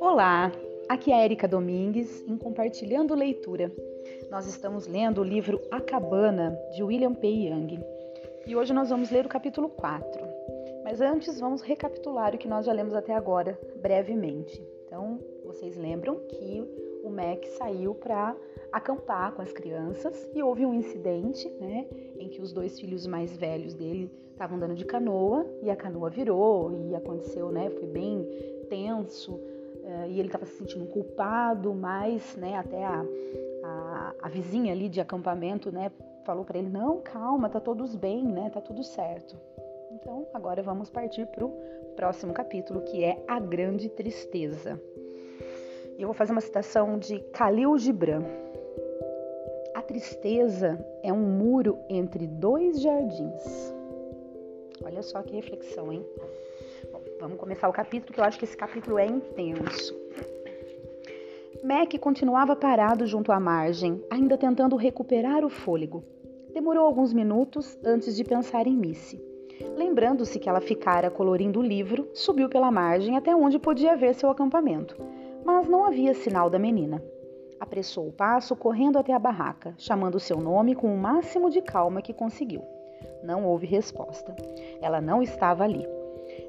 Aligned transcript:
Olá, 0.00 0.52
aqui 0.88 1.12
é 1.12 1.14
a 1.14 1.24
Erika 1.24 1.46
Domingues 1.46 2.24
em 2.26 2.36
Compartilhando 2.36 3.14
Leitura. 3.14 3.72
Nós 4.30 4.46
estamos 4.46 4.86
lendo 4.86 5.20
o 5.20 5.24
livro 5.24 5.60
A 5.70 5.80
Cabana 5.80 6.58
de 6.74 6.82
William 6.82 7.14
P. 7.14 7.28
Young 7.28 7.78
e 8.46 8.56
hoje 8.56 8.72
nós 8.72 8.90
vamos 8.90 9.10
ler 9.10 9.26
o 9.26 9.28
capítulo 9.28 9.68
4. 9.68 10.20
Mas 10.82 11.00
antes 11.00 11.38
vamos 11.38 11.62
recapitular 11.62 12.34
o 12.34 12.38
que 12.38 12.48
nós 12.48 12.66
já 12.66 12.72
lemos 12.72 12.94
até 12.94 13.14
agora 13.14 13.58
brevemente. 13.76 14.62
Então, 14.86 15.20
vocês 15.44 15.76
lembram 15.76 16.16
que 16.28 16.87
o 17.08 17.10
Mac 17.10 17.44
saiu 17.56 17.94
para 17.94 18.36
acampar 18.70 19.32
com 19.32 19.42
as 19.42 19.50
crianças 19.52 20.28
e 20.34 20.42
houve 20.42 20.64
um 20.66 20.74
incidente, 20.74 21.48
né, 21.58 21.86
em 22.18 22.28
que 22.28 22.40
os 22.40 22.52
dois 22.52 22.78
filhos 22.78 23.06
mais 23.06 23.36
velhos 23.36 23.74
dele 23.74 24.10
estavam 24.30 24.56
andando 24.56 24.74
de 24.74 24.84
canoa 24.84 25.46
e 25.62 25.70
a 25.70 25.76
canoa 25.76 26.10
virou 26.10 26.72
e 26.72 26.94
aconteceu, 26.94 27.50
né, 27.50 27.70
foi 27.70 27.86
bem 27.86 28.22
tenso 28.68 29.34
uh, 29.34 30.06
e 30.08 30.20
ele 30.20 30.28
estava 30.28 30.44
se 30.44 30.58
sentindo 30.58 30.86
culpado, 30.86 31.74
mas, 31.74 32.36
né, 32.36 32.56
até 32.56 32.84
a, 32.84 33.04
a, 33.64 34.14
a 34.22 34.28
vizinha 34.28 34.72
ali 34.72 34.88
de 34.88 35.00
acampamento, 35.00 35.72
né, 35.72 35.90
falou 36.24 36.44
para 36.44 36.58
ele 36.58 36.68
não, 36.68 37.00
calma, 37.00 37.48
tá 37.48 37.58
todos 37.58 37.96
bem, 37.96 38.22
né, 38.22 38.50
tá 38.50 38.60
tudo 38.60 38.84
certo. 38.84 39.34
Então, 39.90 40.28
agora 40.34 40.62
vamos 40.62 40.90
partir 40.90 41.26
para 41.26 41.44
o 41.44 41.50
próximo 41.96 42.32
capítulo, 42.34 42.82
que 42.82 43.02
é 43.02 43.24
a 43.26 43.40
grande 43.40 43.88
tristeza. 43.88 44.80
Eu 45.98 46.06
vou 46.06 46.14
fazer 46.14 46.30
uma 46.30 46.40
citação 46.40 46.96
de 46.96 47.16
Khalil 47.32 47.76
Gibran. 47.76 48.22
A 49.74 49.82
tristeza 49.82 50.78
é 51.02 51.12
um 51.12 51.18
muro 51.18 51.76
entre 51.90 52.24
dois 52.24 52.80
jardins. 52.80 53.74
Olha 54.84 55.02
só 55.02 55.20
que 55.22 55.34
reflexão, 55.34 55.92
hein? 55.92 56.06
Bom, 56.92 57.00
vamos 57.18 57.36
começar 57.36 57.68
o 57.68 57.72
capítulo, 57.72 58.14
que 58.14 58.20
eu 58.20 58.24
acho 58.24 58.38
que 58.38 58.44
esse 58.44 58.56
capítulo 58.56 58.96
é 58.96 59.06
intenso. 59.06 59.92
Mac 61.64 61.92
continuava 61.98 62.54
parado 62.54 63.04
junto 63.04 63.32
à 63.32 63.40
margem, 63.40 64.00
ainda 64.08 64.38
tentando 64.38 64.76
recuperar 64.76 65.44
o 65.44 65.50
fôlego. 65.50 66.04
Demorou 66.54 66.86
alguns 66.86 67.12
minutos 67.12 67.76
antes 67.84 68.14
de 68.14 68.22
pensar 68.22 68.68
em 68.68 68.76
Missy. 68.76 69.20
Lembrando-se 69.76 70.38
que 70.38 70.48
ela 70.48 70.60
ficara 70.60 71.10
colorindo 71.10 71.58
o 71.58 71.62
livro, 71.62 72.08
subiu 72.14 72.48
pela 72.48 72.70
margem 72.70 73.16
até 73.16 73.34
onde 73.34 73.58
podia 73.58 73.96
ver 73.96 74.14
seu 74.14 74.30
acampamento 74.30 74.96
mas 75.48 75.66
não 75.66 75.86
havia 75.86 76.12
sinal 76.12 76.50
da 76.50 76.58
menina. 76.58 77.02
Apressou 77.58 78.06
o 78.06 78.12
passo, 78.12 78.54
correndo 78.54 78.98
até 78.98 79.14
a 79.14 79.18
barraca, 79.18 79.74
chamando 79.78 80.20
seu 80.20 80.36
nome 80.36 80.74
com 80.74 80.92
o 80.92 80.98
máximo 80.98 81.48
de 81.48 81.62
calma 81.62 82.02
que 82.02 82.12
conseguiu. 82.12 82.62
Não 83.22 83.46
houve 83.46 83.66
resposta. 83.66 84.36
Ela 84.82 85.00
não 85.00 85.22
estava 85.22 85.64
ali. 85.64 85.88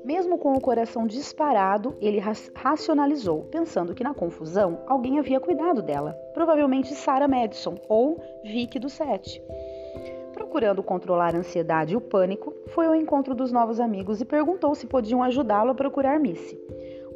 Mesmo 0.03 0.37
com 0.37 0.51
o 0.51 0.59
coração 0.59 1.07
disparado, 1.07 1.95
ele 2.01 2.21
racionalizou, 2.53 3.43
pensando 3.43 3.95
que 3.95 4.03
na 4.03 4.13
confusão 4.13 4.81
alguém 4.85 5.17
havia 5.17 5.39
cuidado 5.39 5.81
dela, 5.81 6.11
provavelmente 6.33 6.93
Sarah 6.93 7.27
Madison 7.27 7.75
ou 7.87 8.21
Vicky 8.43 8.79
do 8.79 8.89
Sete. 8.89 9.41
Procurando 10.33 10.83
controlar 10.83 11.33
a 11.33 11.37
ansiedade 11.37 11.93
e 11.93 11.97
o 11.97 12.01
pânico, 12.01 12.53
foi 12.67 12.85
ao 12.85 12.95
encontro 12.95 13.33
dos 13.33 13.49
novos 13.49 13.79
amigos 13.79 14.19
e 14.19 14.25
perguntou 14.25 14.75
se 14.75 14.87
podiam 14.87 15.23
ajudá-lo 15.23 15.71
a 15.71 15.75
procurar 15.75 16.19
Missy. 16.19 16.59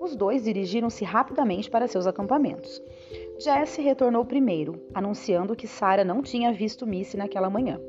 Os 0.03 0.17
dois 0.17 0.43
dirigiram-se 0.43 1.05
rapidamente 1.05 1.71
para 1.71 1.87
seus 1.87 2.05
acampamentos. 2.05 2.83
Jesse 3.39 3.81
retornou 3.81 4.25
primeiro, 4.25 4.85
anunciando 4.93 5.55
que 5.55 5.65
Sarah 5.65 6.03
não 6.03 6.21
tinha 6.21 6.51
visto 6.51 6.85
Missy 6.85 7.15
naquela 7.15 7.49
manhã. 7.49 7.79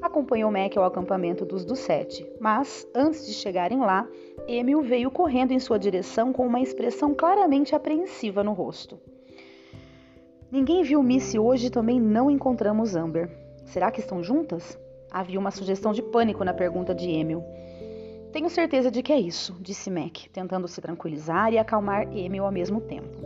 Acompanhou 0.00 0.50
Mac 0.50 0.74
ao 0.74 0.84
acampamento 0.84 1.44
dos 1.44 1.62
do 1.62 1.76
Sete, 1.76 2.26
mas, 2.40 2.88
antes 2.94 3.26
de 3.26 3.34
chegarem 3.34 3.78
lá, 3.78 4.08
Emil 4.48 4.80
veio 4.80 5.10
correndo 5.10 5.52
em 5.52 5.58
sua 5.58 5.78
direção 5.78 6.32
com 6.32 6.46
uma 6.46 6.62
expressão 6.62 7.14
claramente 7.14 7.74
apreensiva 7.74 8.42
no 8.42 8.54
rosto. 8.54 8.98
Ninguém 10.50 10.82
viu 10.82 11.02
Missy 11.02 11.38
hoje 11.38 11.66
e 11.66 11.70
também 11.70 12.00
não 12.00 12.30
encontramos 12.30 12.96
Amber. 12.96 13.28
Será 13.66 13.90
que 13.90 14.00
estão 14.00 14.22
juntas? 14.22 14.78
Havia 15.10 15.38
uma 15.38 15.50
sugestão 15.50 15.92
de 15.92 16.00
pânico 16.00 16.42
na 16.42 16.54
pergunta 16.54 16.94
de 16.94 17.10
Emil. 17.10 17.44
Tenho 18.34 18.50
certeza 18.50 18.90
de 18.90 19.00
que 19.00 19.12
é 19.12 19.20
isso, 19.20 19.56
disse 19.60 19.88
Mac, 19.88 20.26
tentando 20.32 20.66
se 20.66 20.80
tranquilizar 20.80 21.52
e 21.52 21.56
acalmar 21.56 22.12
Emil 22.12 22.44
ao 22.44 22.50
mesmo 22.50 22.80
tempo. 22.80 23.16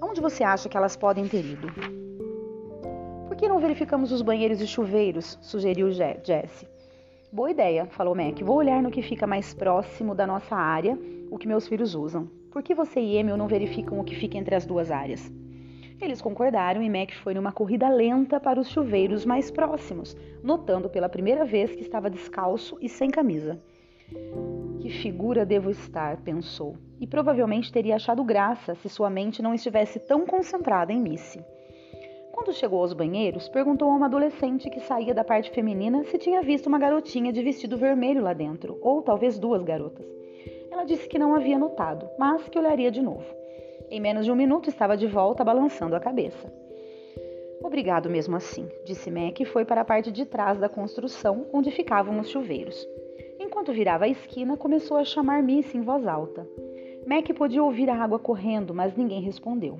Onde 0.00 0.20
você 0.20 0.44
acha 0.44 0.68
que 0.68 0.76
elas 0.76 0.96
podem 0.96 1.26
ter 1.26 1.44
ido? 1.44 1.66
Por 3.26 3.36
que 3.36 3.48
não 3.48 3.58
verificamos 3.58 4.12
os 4.12 4.22
banheiros 4.22 4.60
e 4.60 4.68
chuveiros? 4.68 5.36
sugeriu 5.42 5.90
Jesse. 5.90 6.68
Boa 7.32 7.50
ideia, 7.50 7.86
falou 7.86 8.14
Mac. 8.14 8.40
Vou 8.40 8.58
olhar 8.58 8.80
no 8.80 8.92
que 8.92 9.02
fica 9.02 9.26
mais 9.26 9.52
próximo 9.52 10.14
da 10.14 10.28
nossa 10.28 10.54
área, 10.54 10.96
o 11.28 11.36
que 11.36 11.48
meus 11.48 11.66
filhos 11.66 11.96
usam. 11.96 12.30
Por 12.52 12.62
que 12.62 12.76
você 12.76 13.00
e 13.00 13.16
Emil 13.16 13.36
não 13.36 13.48
verificam 13.48 13.98
o 13.98 14.04
que 14.04 14.14
fica 14.14 14.38
entre 14.38 14.54
as 14.54 14.64
duas 14.64 14.92
áreas? 14.92 15.28
Eles 16.00 16.22
concordaram 16.22 16.80
e 16.80 16.88
Mac 16.88 17.10
foi 17.14 17.34
numa 17.34 17.50
corrida 17.50 17.88
lenta 17.88 18.38
para 18.38 18.60
os 18.60 18.70
chuveiros 18.70 19.26
mais 19.26 19.50
próximos, 19.50 20.16
notando 20.40 20.88
pela 20.88 21.08
primeira 21.08 21.44
vez 21.44 21.74
que 21.74 21.82
estava 21.82 22.08
descalço 22.08 22.78
e 22.80 22.88
sem 22.88 23.10
camisa. 23.10 23.58
Que 24.80 24.88
figura 24.90 25.44
devo 25.44 25.70
estar, 25.70 26.16
pensou, 26.22 26.76
e 27.00 27.06
provavelmente 27.06 27.72
teria 27.72 27.96
achado 27.96 28.24
graça 28.24 28.74
se 28.74 28.88
sua 28.88 29.10
mente 29.10 29.42
não 29.42 29.52
estivesse 29.52 29.98
tão 29.98 30.24
concentrada 30.24 30.92
em 30.92 31.00
Missy. 31.00 31.44
Quando 32.32 32.52
chegou 32.52 32.80
aos 32.80 32.92
banheiros, 32.92 33.48
perguntou 33.48 33.90
a 33.90 33.96
uma 33.96 34.06
adolescente 34.06 34.70
que 34.70 34.80
saía 34.80 35.12
da 35.12 35.24
parte 35.24 35.50
feminina 35.50 36.04
se 36.04 36.16
tinha 36.16 36.40
visto 36.40 36.68
uma 36.68 36.78
garotinha 36.78 37.32
de 37.32 37.42
vestido 37.42 37.76
vermelho 37.76 38.22
lá 38.22 38.32
dentro, 38.32 38.78
ou 38.80 39.02
talvez 39.02 39.38
duas 39.38 39.62
garotas. 39.62 40.06
Ela 40.70 40.84
disse 40.84 41.08
que 41.08 41.18
não 41.18 41.34
havia 41.34 41.58
notado, 41.58 42.08
mas 42.16 42.48
que 42.48 42.58
olharia 42.58 42.90
de 42.90 43.02
novo. 43.02 43.26
Em 43.90 44.00
menos 44.00 44.24
de 44.24 44.30
um 44.30 44.36
minuto 44.36 44.68
estava 44.68 44.96
de 44.96 45.06
volta, 45.06 45.42
balançando 45.42 45.96
a 45.96 46.00
cabeça. 46.00 46.50
Obrigado 47.60 48.08
mesmo 48.08 48.36
assim, 48.36 48.68
disse 48.84 49.10
Mac 49.10 49.40
e 49.40 49.44
foi 49.44 49.64
para 49.64 49.80
a 49.80 49.84
parte 49.84 50.12
de 50.12 50.24
trás 50.24 50.58
da 50.58 50.68
construção, 50.68 51.46
onde 51.52 51.72
ficavam 51.72 52.20
os 52.20 52.28
chuveiros. 52.28 52.86
Enquanto 53.48 53.72
virava 53.72 54.04
a 54.04 54.08
esquina, 54.08 54.58
começou 54.58 54.98
a 54.98 55.04
chamar 55.04 55.42
Missy 55.42 55.78
em 55.78 55.80
voz 55.80 56.06
alta. 56.06 56.46
Mac 57.06 57.26
podia 57.34 57.64
ouvir 57.64 57.88
a 57.88 57.96
água 57.96 58.18
correndo, 58.18 58.74
mas 58.74 58.94
ninguém 58.94 59.22
respondeu. 59.22 59.78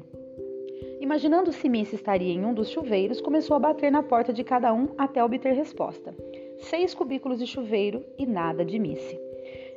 Imaginando 1.02 1.52
se 1.52 1.68
Missy 1.68 1.94
estaria 1.94 2.32
em 2.32 2.46
um 2.46 2.54
dos 2.54 2.70
chuveiros, 2.70 3.20
começou 3.20 3.54
a 3.54 3.60
bater 3.60 3.92
na 3.92 4.02
porta 4.02 4.32
de 4.32 4.42
cada 4.42 4.72
um 4.72 4.88
até 4.96 5.22
obter 5.22 5.52
resposta. 5.52 6.14
Seis 6.56 6.94
cubículos 6.94 7.38
de 7.38 7.46
chuveiro 7.46 8.02
e 8.16 8.24
nada 8.24 8.64
de 8.64 8.78
Missy. 8.78 9.20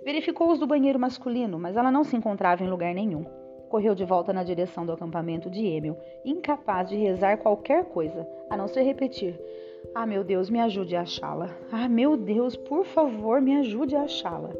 Verificou 0.06 0.50
os 0.50 0.58
do 0.58 0.66
banheiro 0.66 0.97
masculino, 0.97 1.59
mas 1.59 1.75
ela 1.75 1.91
não 1.91 2.06
se 2.06 2.16
encontrava 2.16 2.63
em 2.63 2.69
lugar 2.69 2.96
nenhum. 2.96 3.25
Correu 3.68 3.94
de 3.94 4.06
volta 4.06 4.31
na 4.31 4.46
direção 4.46 4.85
do 4.85 4.94
acampamento 4.94 5.50
de 5.50 5.66
Emil, 5.66 5.97
incapaz 6.23 6.88
de 6.88 6.96
rezar 6.96 7.40
qualquer 7.40 7.84
coisa, 7.90 8.25
a 8.50 8.56
não 8.56 8.69
ser 8.69 8.84
repetir: 8.84 9.38
ah, 9.94 10.06
meu 10.06 10.24
Deus, 10.24 10.50
me 10.50 10.59
ajude 10.59 10.96
a 10.96 11.02
achá-la. 11.02 11.56
Ah, 11.72 11.90
meu 11.90 12.16
Deus, 12.16 12.56
por 12.56 12.86
favor, 12.86 13.42
me 13.42 13.58
ajude 13.58 13.96
a 13.96 14.03
achá-la. 14.03 14.52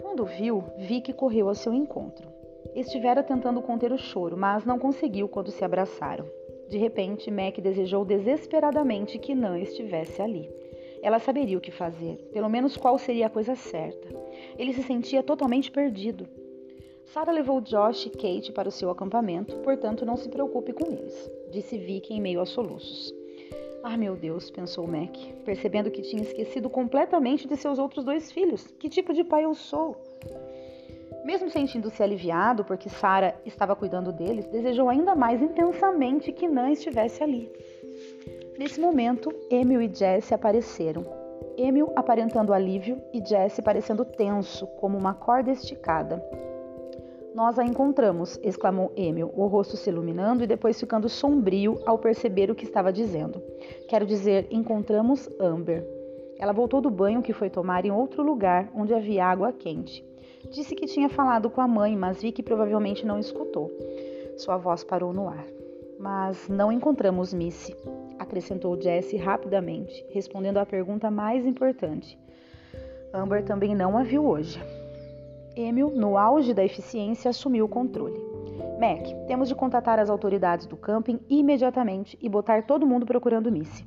Quando 0.00 0.24
viu, 0.24 0.64
vi 0.76 1.00
que 1.00 1.12
correu 1.12 1.48
ao 1.48 1.54
seu 1.54 1.72
encontro. 1.72 2.28
Estivera 2.74 3.22
tentando 3.22 3.62
conter 3.62 3.92
o 3.92 3.98
choro, 3.98 4.36
mas 4.36 4.64
não 4.64 4.78
conseguiu 4.78 5.28
quando 5.28 5.50
se 5.50 5.64
abraçaram. 5.64 6.24
De 6.68 6.78
repente, 6.78 7.30
Mac 7.30 7.58
desejou 7.60 8.04
desesperadamente 8.04 9.18
que 9.18 9.34
Nan 9.34 9.58
estivesse 9.60 10.20
ali. 10.20 10.50
Ela 11.02 11.18
saberia 11.18 11.58
o 11.58 11.60
que 11.60 11.70
fazer, 11.70 12.16
pelo 12.32 12.48
menos 12.48 12.76
qual 12.76 12.98
seria 12.98 13.26
a 13.26 13.30
coisa 13.30 13.54
certa. 13.54 14.08
Ele 14.58 14.72
se 14.72 14.82
sentia 14.82 15.22
totalmente 15.22 15.70
perdido. 15.70 16.26
Sarah 17.04 17.32
levou 17.32 17.60
Josh 17.60 18.06
e 18.06 18.10
Kate 18.10 18.52
para 18.52 18.68
o 18.68 18.72
seu 18.72 18.90
acampamento, 18.90 19.56
portanto 19.58 20.06
não 20.06 20.16
se 20.16 20.28
preocupe 20.28 20.72
com 20.72 20.90
eles, 20.90 21.30
disse 21.50 21.76
Vicky 21.76 22.14
em 22.14 22.20
meio 22.20 22.40
aos 22.40 22.50
soluços. 22.50 23.21
Ah, 23.84 23.96
meu 23.96 24.14
Deus, 24.14 24.48
pensou 24.48 24.86
Mac, 24.86 25.16
percebendo 25.44 25.90
que 25.90 26.02
tinha 26.02 26.22
esquecido 26.22 26.70
completamente 26.70 27.48
de 27.48 27.56
seus 27.56 27.80
outros 27.80 28.04
dois 28.04 28.30
filhos. 28.30 28.64
Que 28.78 28.88
tipo 28.88 29.12
de 29.12 29.24
pai 29.24 29.44
eu 29.44 29.54
sou? 29.54 29.96
Mesmo 31.24 31.50
sentindo-se 31.50 32.00
aliviado 32.00 32.64
porque 32.64 32.88
Sara 32.88 33.34
estava 33.44 33.74
cuidando 33.74 34.12
deles, 34.12 34.46
desejou 34.46 34.88
ainda 34.88 35.16
mais 35.16 35.42
intensamente 35.42 36.30
que 36.30 36.46
Nan 36.46 36.70
estivesse 36.70 37.22
ali. 37.24 37.50
Nesse 38.56 38.80
momento, 38.80 39.34
Emil 39.50 39.82
e 39.82 39.92
Jesse 39.92 40.32
apareceram. 40.32 41.04
Emil 41.56 41.92
aparentando 41.96 42.52
alívio 42.52 43.02
e 43.12 43.24
Jesse 43.24 43.62
parecendo 43.62 44.04
tenso, 44.04 44.66
como 44.78 44.96
uma 44.96 45.14
corda 45.14 45.50
esticada. 45.50 46.22
Nós 47.34 47.58
a 47.58 47.64
encontramos, 47.64 48.38
exclamou 48.42 48.92
Emil, 48.94 49.32
o 49.34 49.46
rosto 49.46 49.76
se 49.76 49.88
iluminando 49.88 50.44
e 50.44 50.46
depois 50.46 50.78
ficando 50.78 51.08
sombrio 51.08 51.80
ao 51.86 51.98
perceber 51.98 52.50
o 52.50 52.54
que 52.54 52.64
estava 52.64 52.92
dizendo. 52.92 53.42
Quero 53.88 54.04
dizer, 54.04 54.46
encontramos 54.50 55.30
Amber. 55.40 55.82
Ela 56.38 56.52
voltou 56.52 56.80
do 56.80 56.90
banho 56.90 57.22
que 57.22 57.32
foi 57.32 57.48
tomar 57.48 57.86
em 57.86 57.90
outro 57.90 58.22
lugar 58.22 58.70
onde 58.74 58.92
havia 58.92 59.24
água 59.24 59.50
quente. 59.50 60.04
Disse 60.50 60.74
que 60.74 60.86
tinha 60.86 61.08
falado 61.08 61.48
com 61.48 61.60
a 61.60 61.68
mãe, 61.68 61.96
mas 61.96 62.20
vi 62.20 62.32
que 62.32 62.42
provavelmente 62.42 63.06
não 63.06 63.18
escutou. 63.18 63.70
Sua 64.36 64.58
voz 64.58 64.84
parou 64.84 65.12
no 65.12 65.28
ar. 65.28 65.46
Mas 65.98 66.48
não 66.48 66.70
encontramos 66.70 67.32
Missy, 67.32 67.74
acrescentou 68.18 68.78
Jesse 68.78 69.16
rapidamente, 69.16 70.04
respondendo 70.10 70.58
à 70.58 70.66
pergunta 70.66 71.10
mais 71.10 71.46
importante. 71.46 72.18
Amber 73.14 73.44
também 73.44 73.74
não 73.74 73.96
a 73.96 74.02
viu 74.02 74.26
hoje. 74.26 74.60
Emil, 75.54 75.90
no 75.90 76.16
auge 76.16 76.54
da 76.54 76.64
eficiência, 76.64 77.30
assumiu 77.30 77.66
o 77.66 77.68
controle. 77.68 78.18
Mac, 78.80 79.06
temos 79.26 79.48
de 79.48 79.54
contatar 79.54 79.98
as 79.98 80.10
autoridades 80.10 80.66
do 80.66 80.76
camping 80.76 81.20
imediatamente 81.28 82.18
e 82.20 82.28
botar 82.28 82.62
todo 82.62 82.86
mundo 82.86 83.06
procurando 83.06 83.52
Missy. 83.52 83.86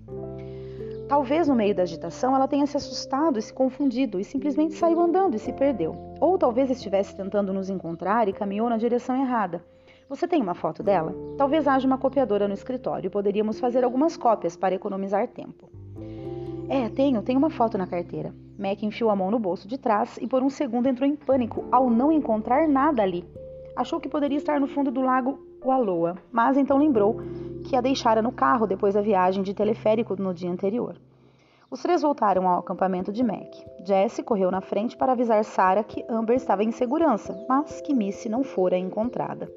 Talvez 1.08 1.48
no 1.48 1.56
meio 1.56 1.76
da 1.76 1.84
agitação 1.84 2.36
ela 2.36 2.48
tenha 2.48 2.66
se 2.66 2.78
assustado 2.78 3.38
e 3.38 3.42
se 3.42 3.54
confundido 3.54 4.20
e 4.20 4.24
simplesmente 4.24 4.74
saiu 4.74 5.00
andando 5.00 5.36
e 5.36 5.40
se 5.40 5.54
perdeu. 5.54 5.96
Ou 6.20 6.38
talvez 6.38 6.70
estivesse 6.70 7.16
tentando 7.16 7.54
nos 7.54 7.70
encontrar 7.70 8.28
e 8.28 8.34
caminhou 8.34 8.70
na 8.70 8.78
direção 8.78 9.16
errada. 9.16 9.64
Você 10.08 10.28
tem 10.28 10.42
uma 10.42 10.54
foto 10.54 10.82
dela? 10.82 11.16
Talvez 11.38 11.68
haja 11.68 11.88
uma 11.88 11.98
copiadora 11.98 12.48
no 12.48 12.54
escritório 12.54 13.08
e 13.08 13.12
poderíamos 13.12 13.60
fazer 13.60 13.84
algumas 13.84 14.16
cópias 14.16 14.56
para 14.56 14.76
economizar 14.76 15.28
tempo. 15.28 15.70
É, 16.68 16.90
tenho, 16.90 17.22
tenho 17.22 17.38
uma 17.38 17.50
foto 17.50 17.78
na 17.78 17.86
carteira. 17.86 18.34
Mac 18.58 18.82
enfiou 18.82 19.12
a 19.12 19.16
mão 19.16 19.30
no 19.30 19.38
bolso 19.38 19.68
de 19.68 19.78
trás 19.78 20.18
e 20.20 20.28
por 20.28 20.42
um 20.42 20.50
segundo 20.50 20.88
entrou 20.88 21.08
em 21.08 21.16
pânico 21.16 21.64
ao 21.72 21.90
não 21.90 22.12
encontrar 22.12 22.68
nada 22.68 23.04
ali. 23.04 23.24
Achou 23.76 24.00
que 24.00 24.10
poderia 24.10 24.38
estar 24.38 24.60
no 24.60 24.68
fundo 24.68 24.92
do 24.92 25.02
lago 25.02 25.38
Waloa, 25.64 26.16
mas 26.32 26.58
então 26.58 26.78
lembrou 26.78 27.18
que 27.66 27.76
a 27.76 27.82
deixara 27.82 28.22
no 28.22 28.32
carro 28.32 28.66
depois 28.66 28.94
da 28.94 29.02
viagem 29.02 29.44
de 29.44 29.54
teleférico 29.54 30.16
no 30.20 30.34
dia 30.34 30.50
anterior. 30.50 30.96
Os 31.70 31.82
três 31.82 32.02
voltaram 32.02 32.48
ao 32.48 32.60
acampamento 32.60 33.12
de 33.12 33.24
Mac. 33.24 33.54
Jesse 33.84 34.24
correu 34.24 34.50
na 34.50 34.62
frente 34.62 34.96
para 34.96 35.12
avisar 35.12 35.44
Sarah 35.44 35.84
que 35.84 36.06
Amber 36.10 36.36
estava 36.36 36.64
em 36.64 36.72
segurança, 36.72 37.38
mas 37.50 37.82
que 37.82 37.94
Missy 37.94 38.30
não 38.30 38.44
fora 38.44 38.78
encontrada. 38.78 39.52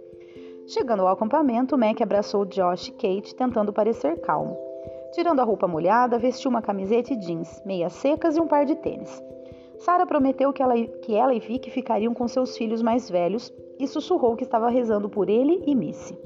Chegando 0.66 1.00
ao 1.00 1.08
acampamento, 1.08 1.78
Mac 1.78 2.00
abraçou 2.02 2.44
Josh 2.44 2.88
e 2.88 2.92
Kate, 2.92 3.34
tentando 3.34 3.72
parecer 3.72 4.20
calmo. 4.20 4.67
Tirando 5.12 5.40
a 5.40 5.44
roupa 5.44 5.66
molhada, 5.66 6.18
vestiu 6.18 6.50
uma 6.50 6.62
camiseta 6.62 7.12
e 7.12 7.16
jeans, 7.16 7.62
meias 7.64 7.92
secas 7.94 8.36
e 8.36 8.40
um 8.40 8.46
par 8.46 8.64
de 8.64 8.76
tênis. 8.76 9.22
Sarah 9.78 10.06
prometeu 10.06 10.52
que 10.52 10.62
ela, 10.62 10.74
que 10.76 11.14
ela 11.14 11.34
e 11.34 11.40
Vic 11.40 11.70
ficariam 11.70 12.12
com 12.12 12.26
seus 12.28 12.56
filhos 12.56 12.82
mais 12.82 13.08
velhos 13.08 13.52
e 13.78 13.86
sussurrou 13.86 14.36
que 14.36 14.44
estava 14.44 14.68
rezando 14.68 15.08
por 15.08 15.30
ele 15.30 15.62
e 15.66 15.74
Missy. 15.74 16.18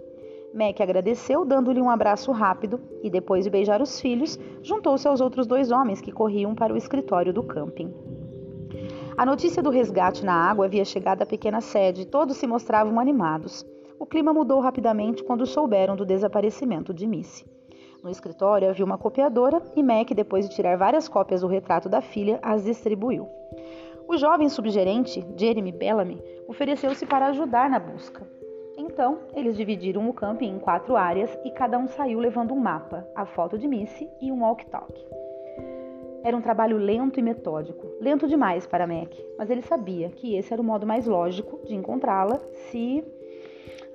Mac 0.55 0.81
agradeceu, 0.81 1.44
dando-lhe 1.44 1.81
um 1.81 1.88
abraço 1.88 2.31
rápido 2.31 2.81
e, 3.02 3.08
depois 3.08 3.44
de 3.44 3.50
beijar 3.50 3.81
os 3.81 4.00
filhos, 4.00 4.38
juntou-se 4.62 5.06
aos 5.08 5.20
outros 5.20 5.46
dois 5.46 5.70
homens 5.70 6.00
que 6.00 6.12
corriam 6.12 6.55
para 6.55 6.75
o 6.75 6.76
escritório 6.76 7.32
do 7.32 7.43
camping. 7.43 7.93
A 9.17 9.25
notícia 9.25 9.62
do 9.62 9.70
resgate 9.70 10.25
na 10.25 10.35
água 10.35 10.67
havia 10.67 10.85
chegado 10.85 11.23
à 11.23 11.26
pequena 11.26 11.61
sede 11.61 12.02
e 12.02 12.06
todos 12.06 12.37
se 12.37 12.46
mostravam 12.46 12.99
animados. 12.99 13.64
O 13.99 14.06
clima 14.06 14.32
mudou 14.32 14.61
rapidamente 14.61 15.23
quando 15.23 15.46
souberam 15.46 15.94
do 15.94 16.05
desaparecimento 16.05 16.93
de 16.93 17.06
Missy. 17.06 17.44
No 18.02 18.10
escritório 18.10 18.69
havia 18.69 18.84
uma 18.84 18.99
copiadora 18.99 19.62
e 19.76 19.82
Mac, 19.82 20.10
depois 20.10 20.49
de 20.49 20.54
tirar 20.54 20.76
várias 20.76 21.08
cópias 21.08 21.43
do 21.43 21.46
retrato 21.46 21.88
da 21.88 22.00
filha, 22.00 22.40
as 22.43 22.64
distribuiu. 22.64 23.28
O 24.08 24.16
jovem 24.16 24.49
subgerente, 24.49 25.25
Jeremy 25.37 25.70
Bellamy, 25.70 26.20
ofereceu-se 26.49 27.06
para 27.06 27.28
ajudar 27.28 27.70
na 27.70 27.78
busca. 27.78 28.26
Então, 28.76 29.20
eles 29.34 29.56
dividiram 29.56 30.08
o 30.08 30.12
camping 30.12 30.49
em 30.49 30.58
quatro 30.58 30.96
áreas 30.96 31.38
e 31.44 31.50
cada 31.52 31.78
um 31.78 31.87
saiu 31.87 32.19
levando 32.19 32.52
um 32.52 32.58
mapa, 32.58 33.06
a 33.14 33.25
foto 33.25 33.56
de 33.56 33.69
Missy 33.69 34.08
e 34.20 34.32
um 34.32 34.43
walk-talk. 34.43 34.93
Era 36.25 36.37
um 36.37 36.43
trabalho 36.43 36.78
lento 36.78 37.20
e 37.20 37.22
metódico, 37.22 37.87
lento 38.00 38.26
demais 38.26 38.66
para 38.66 38.87
Mac, 38.87 39.12
mas 39.38 39.49
ele 39.49 39.62
sabia 39.62 40.08
que 40.08 40.37
esse 40.37 40.52
era 40.52 40.60
o 40.60 40.64
modo 40.64 40.87
mais 40.87 41.06
lógico 41.06 41.60
de 41.66 41.76
encontrá-la 41.76 42.40
se 42.52 43.04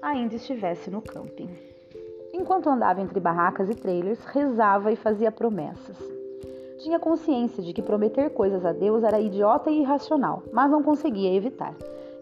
ainda 0.01 0.35
estivesse 0.35 0.89
no 0.89 1.01
camping. 1.01 1.49
Enquanto 2.39 2.69
andava 2.69 3.01
entre 3.01 3.19
barracas 3.19 3.67
e 3.67 3.73
trailers, 3.73 4.23
rezava 4.25 4.91
e 4.91 4.95
fazia 4.95 5.31
promessas. 5.31 5.97
Tinha 6.77 6.99
consciência 6.99 7.63
de 7.63 7.73
que 7.73 7.81
prometer 7.81 8.29
coisas 8.29 8.63
a 8.63 8.71
Deus 8.71 9.03
era 9.03 9.19
idiota 9.19 9.71
e 9.71 9.81
irracional, 9.81 10.43
mas 10.53 10.69
não 10.69 10.83
conseguia 10.83 11.33
evitar. 11.33 11.73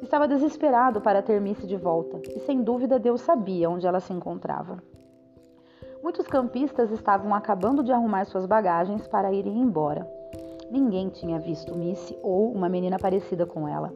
Estava 0.01 0.25
desesperado 0.25 1.01
para 1.01 1.21
ter 1.21 1.41
Missy 1.41 1.67
de 1.67 1.75
volta, 1.75 2.21
e 2.33 2.39
sem 2.39 2.63
dúvida 2.63 2.97
Deus 2.97 3.19
sabia 3.19 3.69
onde 3.69 3.85
ela 3.85 4.00
se 4.00 4.13
encontrava. 4.13 4.81
Muitos 6.01 6.27
campistas 6.27 6.91
estavam 6.91 7.35
acabando 7.35 7.83
de 7.83 7.91
arrumar 7.91 8.23
suas 8.25 8.45
bagagens 8.45 9.06
para 9.07 9.33
irem 9.33 9.59
embora. 9.59 10.09
Ninguém 10.71 11.09
tinha 11.09 11.39
visto 11.39 11.75
Missy 11.75 12.18
ou 12.23 12.53
uma 12.53 12.69
menina 12.69 12.97
parecida 12.97 13.45
com 13.45 13.68
ela. 13.68 13.94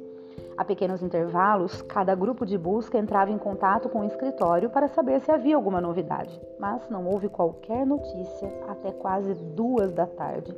A 0.60 0.66
pequenos 0.66 1.02
intervalos, 1.02 1.82
cada 1.84 2.14
grupo 2.14 2.46
de 2.46 2.58
busca 2.58 2.98
entrava 2.98 3.32
em 3.32 3.38
contato 3.38 3.88
com 3.88 4.02
o 4.02 4.04
escritório 4.04 4.70
para 4.70 4.90
saber 4.90 5.22
se 5.22 5.32
havia 5.32 5.56
alguma 5.56 5.80
novidade, 5.80 6.38
mas 6.60 6.90
não 6.90 7.08
houve 7.08 7.30
qualquer 7.30 7.86
notícia 7.86 8.52
até 8.68 8.92
quase 8.92 9.34
duas 9.56 9.94
da 9.94 10.06
tarde. 10.06 10.54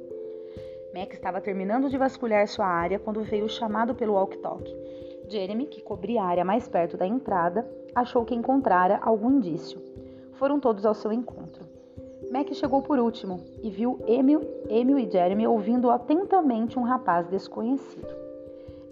Mac 0.91 1.13
estava 1.13 1.39
terminando 1.39 1.87
de 1.87 1.99
vasculhar 1.99 2.47
sua 2.47 2.65
área 2.65 2.97
quando 2.97 3.21
veio 3.21 3.45
o 3.45 3.49
chamado 3.49 3.93
pelo 3.93 4.13
walk-talk. 4.13 4.63
Jeremy, 5.29 5.67
que 5.67 5.83
cobria 5.83 6.23
a 6.23 6.25
área 6.25 6.43
mais 6.43 6.67
perto 6.67 6.97
da 6.97 7.05
entrada, 7.05 7.63
achou 7.93 8.25
que 8.25 8.33
encontrara 8.33 8.97
algum 9.03 9.29
indício. 9.29 9.79
Foram 10.33 10.59
todos 10.59 10.83
ao 10.83 10.95
seu 10.95 11.13
encontro. 11.13 11.63
Mac 12.31 12.51
chegou 12.55 12.81
por 12.81 12.97
último 12.97 13.39
e 13.61 13.69
viu 13.69 13.99
Emil, 14.07 14.41
Emil 14.67 14.97
e 14.97 15.07
Jeremy 15.07 15.45
ouvindo 15.45 15.91
atentamente 15.91 16.79
um 16.79 16.81
rapaz 16.81 17.27
desconhecido. 17.27 18.20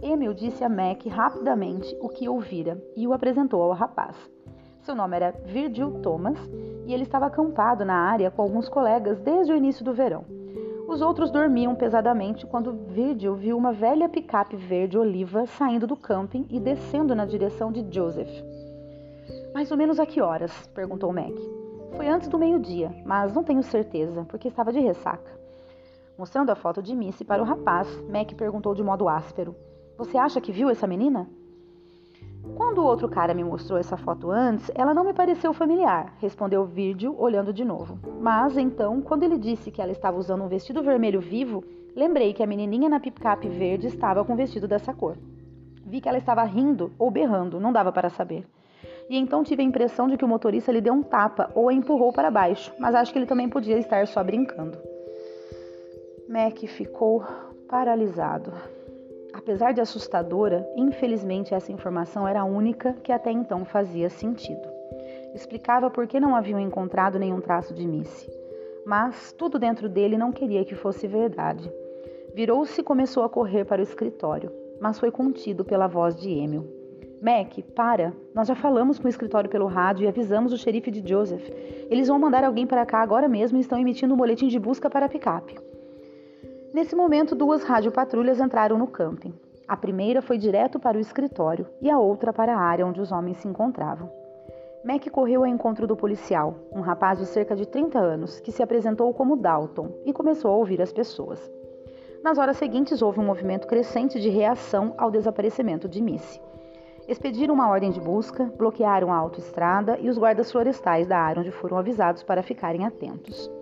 Emil 0.01 0.33
disse 0.33 0.63
a 0.63 0.69
Mac 0.69 1.05
rapidamente 1.07 1.95
o 1.99 2.07
que 2.07 2.29
ouvira 2.29 2.81
e 2.95 3.05
o 3.05 3.13
apresentou 3.13 3.61
ao 3.61 3.73
rapaz. 3.73 4.15
Seu 4.81 4.95
nome 4.95 5.17
era 5.17 5.31
Virgil 5.45 5.99
Thomas 6.01 6.37
e 6.85 6.93
ele 6.93 7.03
estava 7.03 7.25
acampado 7.25 7.83
na 7.83 7.95
área 7.95 8.31
com 8.31 8.41
alguns 8.41 8.69
colegas 8.69 9.19
desde 9.19 9.51
o 9.51 9.55
início 9.55 9.83
do 9.83 9.93
verão. 9.93 10.23
Os 10.87 11.01
outros 11.01 11.29
dormiam 11.29 11.75
pesadamente 11.75 12.47
quando 12.47 12.71
Virgil 12.87 13.35
viu 13.35 13.57
uma 13.57 13.73
velha 13.73 14.07
picape 14.07 14.55
verde 14.55 14.97
oliva 14.97 15.45
saindo 15.45 15.85
do 15.85 15.97
camping 15.97 16.47
e 16.49 16.59
descendo 16.59 17.13
na 17.13 17.25
direção 17.25 17.71
de 17.71 17.85
Joseph. 17.93 18.31
Mais 19.53 19.69
ou 19.69 19.77
menos 19.77 19.99
a 19.99 20.05
que 20.05 20.21
horas? 20.21 20.67
perguntou 20.73 21.11
Mac. 21.11 21.33
Foi 21.95 22.07
antes 22.07 22.29
do 22.29 22.39
meio-dia, 22.39 22.95
mas 23.05 23.33
não 23.33 23.43
tenho 23.43 23.61
certeza, 23.61 24.25
porque 24.29 24.47
estava 24.47 24.71
de 24.71 24.79
ressaca. 24.79 25.37
Mostrando 26.17 26.49
a 26.49 26.55
foto 26.55 26.81
de 26.81 26.95
Missy 26.95 27.25
para 27.25 27.41
o 27.41 27.45
rapaz, 27.45 27.87
Mac 28.09 28.33
perguntou 28.33 28.73
de 28.73 28.83
modo 28.83 29.07
áspero: 29.07 29.55
você 29.99 30.17
acha 30.17 30.39
que 30.39 30.53
viu 30.53 30.69
essa 30.69 30.87
menina? 30.87 31.27
Quando 32.55 32.77
o 32.77 32.85
outro 32.85 33.09
cara 33.09 33.33
me 33.33 33.43
mostrou 33.43 33.77
essa 33.77 33.97
foto 33.97 34.31
antes, 34.31 34.71
ela 34.73 34.93
não 34.93 35.03
me 35.03 35.13
pareceu 35.13 35.51
familiar, 35.51 36.13
respondeu 36.21 36.63
Virgil, 36.63 37.13
olhando 37.19 37.51
de 37.51 37.65
novo. 37.65 37.99
Mas 38.21 38.57
então, 38.57 39.01
quando 39.01 39.23
ele 39.23 39.37
disse 39.37 39.69
que 39.69 39.81
ela 39.81 39.91
estava 39.91 40.17
usando 40.17 40.45
um 40.45 40.47
vestido 40.47 40.81
vermelho 40.81 41.19
vivo, 41.19 41.65
lembrei 41.93 42.31
que 42.31 42.41
a 42.41 42.47
menininha 42.47 42.87
na 42.87 42.97
picape 42.97 43.49
verde 43.49 43.87
estava 43.87 44.23
com 44.23 44.31
um 44.31 44.37
vestido 44.37 44.69
dessa 44.69 44.93
cor. 44.93 45.17
Vi 45.85 45.99
que 45.99 46.07
ela 46.07 46.17
estava 46.17 46.45
rindo 46.45 46.93
ou 46.97 47.11
berrando, 47.11 47.59
não 47.59 47.73
dava 47.73 47.91
para 47.91 48.09
saber. 48.09 48.47
E 49.09 49.17
então 49.17 49.43
tive 49.43 49.61
a 49.61 49.65
impressão 49.65 50.07
de 50.07 50.15
que 50.15 50.23
o 50.23 50.29
motorista 50.29 50.71
lhe 50.71 50.79
deu 50.79 50.93
um 50.93 51.03
tapa 51.03 51.51
ou 51.53 51.67
a 51.67 51.73
empurrou 51.73 52.13
para 52.13 52.31
baixo, 52.31 52.73
mas 52.79 52.95
acho 52.95 53.11
que 53.11 53.19
ele 53.19 53.25
também 53.25 53.49
podia 53.49 53.77
estar 53.77 54.07
só 54.07 54.23
brincando. 54.23 54.77
Mac 56.29 56.57
ficou 56.57 57.25
paralisado. 57.67 58.78
Apesar 59.33 59.73
de 59.73 59.81
assustadora, 59.81 60.67
infelizmente 60.75 61.53
essa 61.53 61.71
informação 61.71 62.27
era 62.27 62.41
a 62.41 62.45
única 62.45 62.93
que 63.03 63.11
até 63.11 63.31
então 63.31 63.63
fazia 63.63 64.09
sentido. 64.09 64.67
Explicava 65.33 65.89
por 65.89 66.07
que 66.07 66.19
não 66.19 66.35
haviam 66.35 66.59
encontrado 66.59 67.19
nenhum 67.19 67.39
traço 67.39 67.73
de 67.73 67.87
Missy. 67.87 68.29
Mas 68.85 69.31
tudo 69.33 69.59
dentro 69.59 69.87
dele 69.87 70.17
não 70.17 70.31
queria 70.31 70.65
que 70.65 70.75
fosse 70.75 71.07
verdade. 71.07 71.71
Virou-se 72.33 72.81
e 72.81 72.83
começou 72.83 73.23
a 73.23 73.29
correr 73.29 73.65
para 73.65 73.81
o 73.81 73.83
escritório, 73.83 74.51
mas 74.81 74.99
foi 74.99 75.11
contido 75.11 75.63
pela 75.63 75.87
voz 75.87 76.15
de 76.15 76.29
Emil. 76.29 76.79
Mac, 77.21 77.59
para! 77.75 78.13
Nós 78.33 78.47
já 78.47 78.55
falamos 78.55 78.97
com 78.97 79.05
o 79.05 79.09
escritório 79.09 79.49
pelo 79.49 79.67
rádio 79.67 80.05
e 80.05 80.07
avisamos 80.07 80.53
o 80.53 80.57
xerife 80.57 80.89
de 80.89 81.07
Joseph. 81.07 81.49
Eles 81.89 82.07
vão 82.07 82.17
mandar 82.17 82.43
alguém 82.45 82.65
para 82.65 82.85
cá 82.85 83.01
agora 83.01 83.27
mesmo 83.27 83.57
e 83.57 83.61
estão 83.61 83.77
emitindo 83.77 84.13
um 84.13 84.17
boletim 84.17 84.47
de 84.47 84.57
busca 84.57 84.89
para 84.89 85.05
a 85.05 85.09
picape. 85.09 85.55
Nesse 86.71 86.95
momento, 86.95 87.35
duas 87.35 87.63
radiopatrulhas 87.63 88.39
entraram 88.39 88.77
no 88.77 88.85
camping. 88.85 89.33
A 89.67 89.75
primeira 89.75 90.21
foi 90.21 90.37
direto 90.37 90.79
para 90.79 90.97
o 90.97 91.01
escritório 91.01 91.67
e 91.81 91.89
a 91.89 91.97
outra 91.97 92.31
para 92.31 92.55
a 92.55 92.59
área 92.59 92.85
onde 92.85 93.01
os 93.01 93.11
homens 93.11 93.37
se 93.37 93.47
encontravam. 93.47 94.11
Mac 94.83 95.09
correu 95.09 95.41
ao 95.41 95.47
encontro 95.47 95.87
do 95.87 95.95
policial, 95.95 96.55
um 96.71 96.81
rapaz 96.81 97.17
de 97.17 97.25
cerca 97.25 97.55
de 97.55 97.67
30 97.67 97.97
anos, 97.97 98.39
que 98.39 98.51
se 98.51 98.61
apresentou 98.61 99.11
como 99.13 99.35
Dalton 99.35 99.89
e 100.05 100.13
começou 100.13 100.51
a 100.51 100.55
ouvir 100.55 100.79
as 100.81 100.93
pessoas. 100.93 101.51
Nas 102.23 102.37
horas 102.37 102.57
seguintes, 102.57 103.01
houve 103.01 103.19
um 103.19 103.25
movimento 103.25 103.67
crescente 103.67 104.19
de 104.19 104.29
reação 104.29 104.93
ao 104.97 105.09
desaparecimento 105.09 105.89
de 105.89 106.01
Missy. 106.01 106.39
Expediram 107.07 107.55
uma 107.55 107.67
ordem 107.67 107.89
de 107.89 107.99
busca, 107.99 108.45
bloquearam 108.57 109.11
a 109.11 109.17
autoestrada 109.17 109.97
e 109.99 110.07
os 110.07 110.19
guardas 110.19 110.51
florestais 110.51 111.07
da 111.07 111.17
área 111.17 111.41
onde 111.41 111.51
foram 111.51 111.77
avisados 111.77 112.21
para 112.21 112.43
ficarem 112.43 112.85
atentos. 112.85 113.58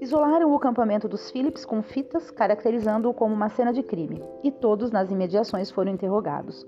Isolaram 0.00 0.50
o 0.50 0.56
acampamento 0.56 1.06
dos 1.06 1.30
Phillips 1.30 1.64
com 1.64 1.82
fitas, 1.82 2.30
caracterizando-o 2.30 3.12
como 3.12 3.34
uma 3.34 3.50
cena 3.50 3.70
de 3.70 3.82
crime, 3.82 4.22
e 4.42 4.50
todos 4.50 4.90
nas 4.90 5.10
imediações 5.10 5.70
foram 5.70 5.92
interrogados. 5.92 6.66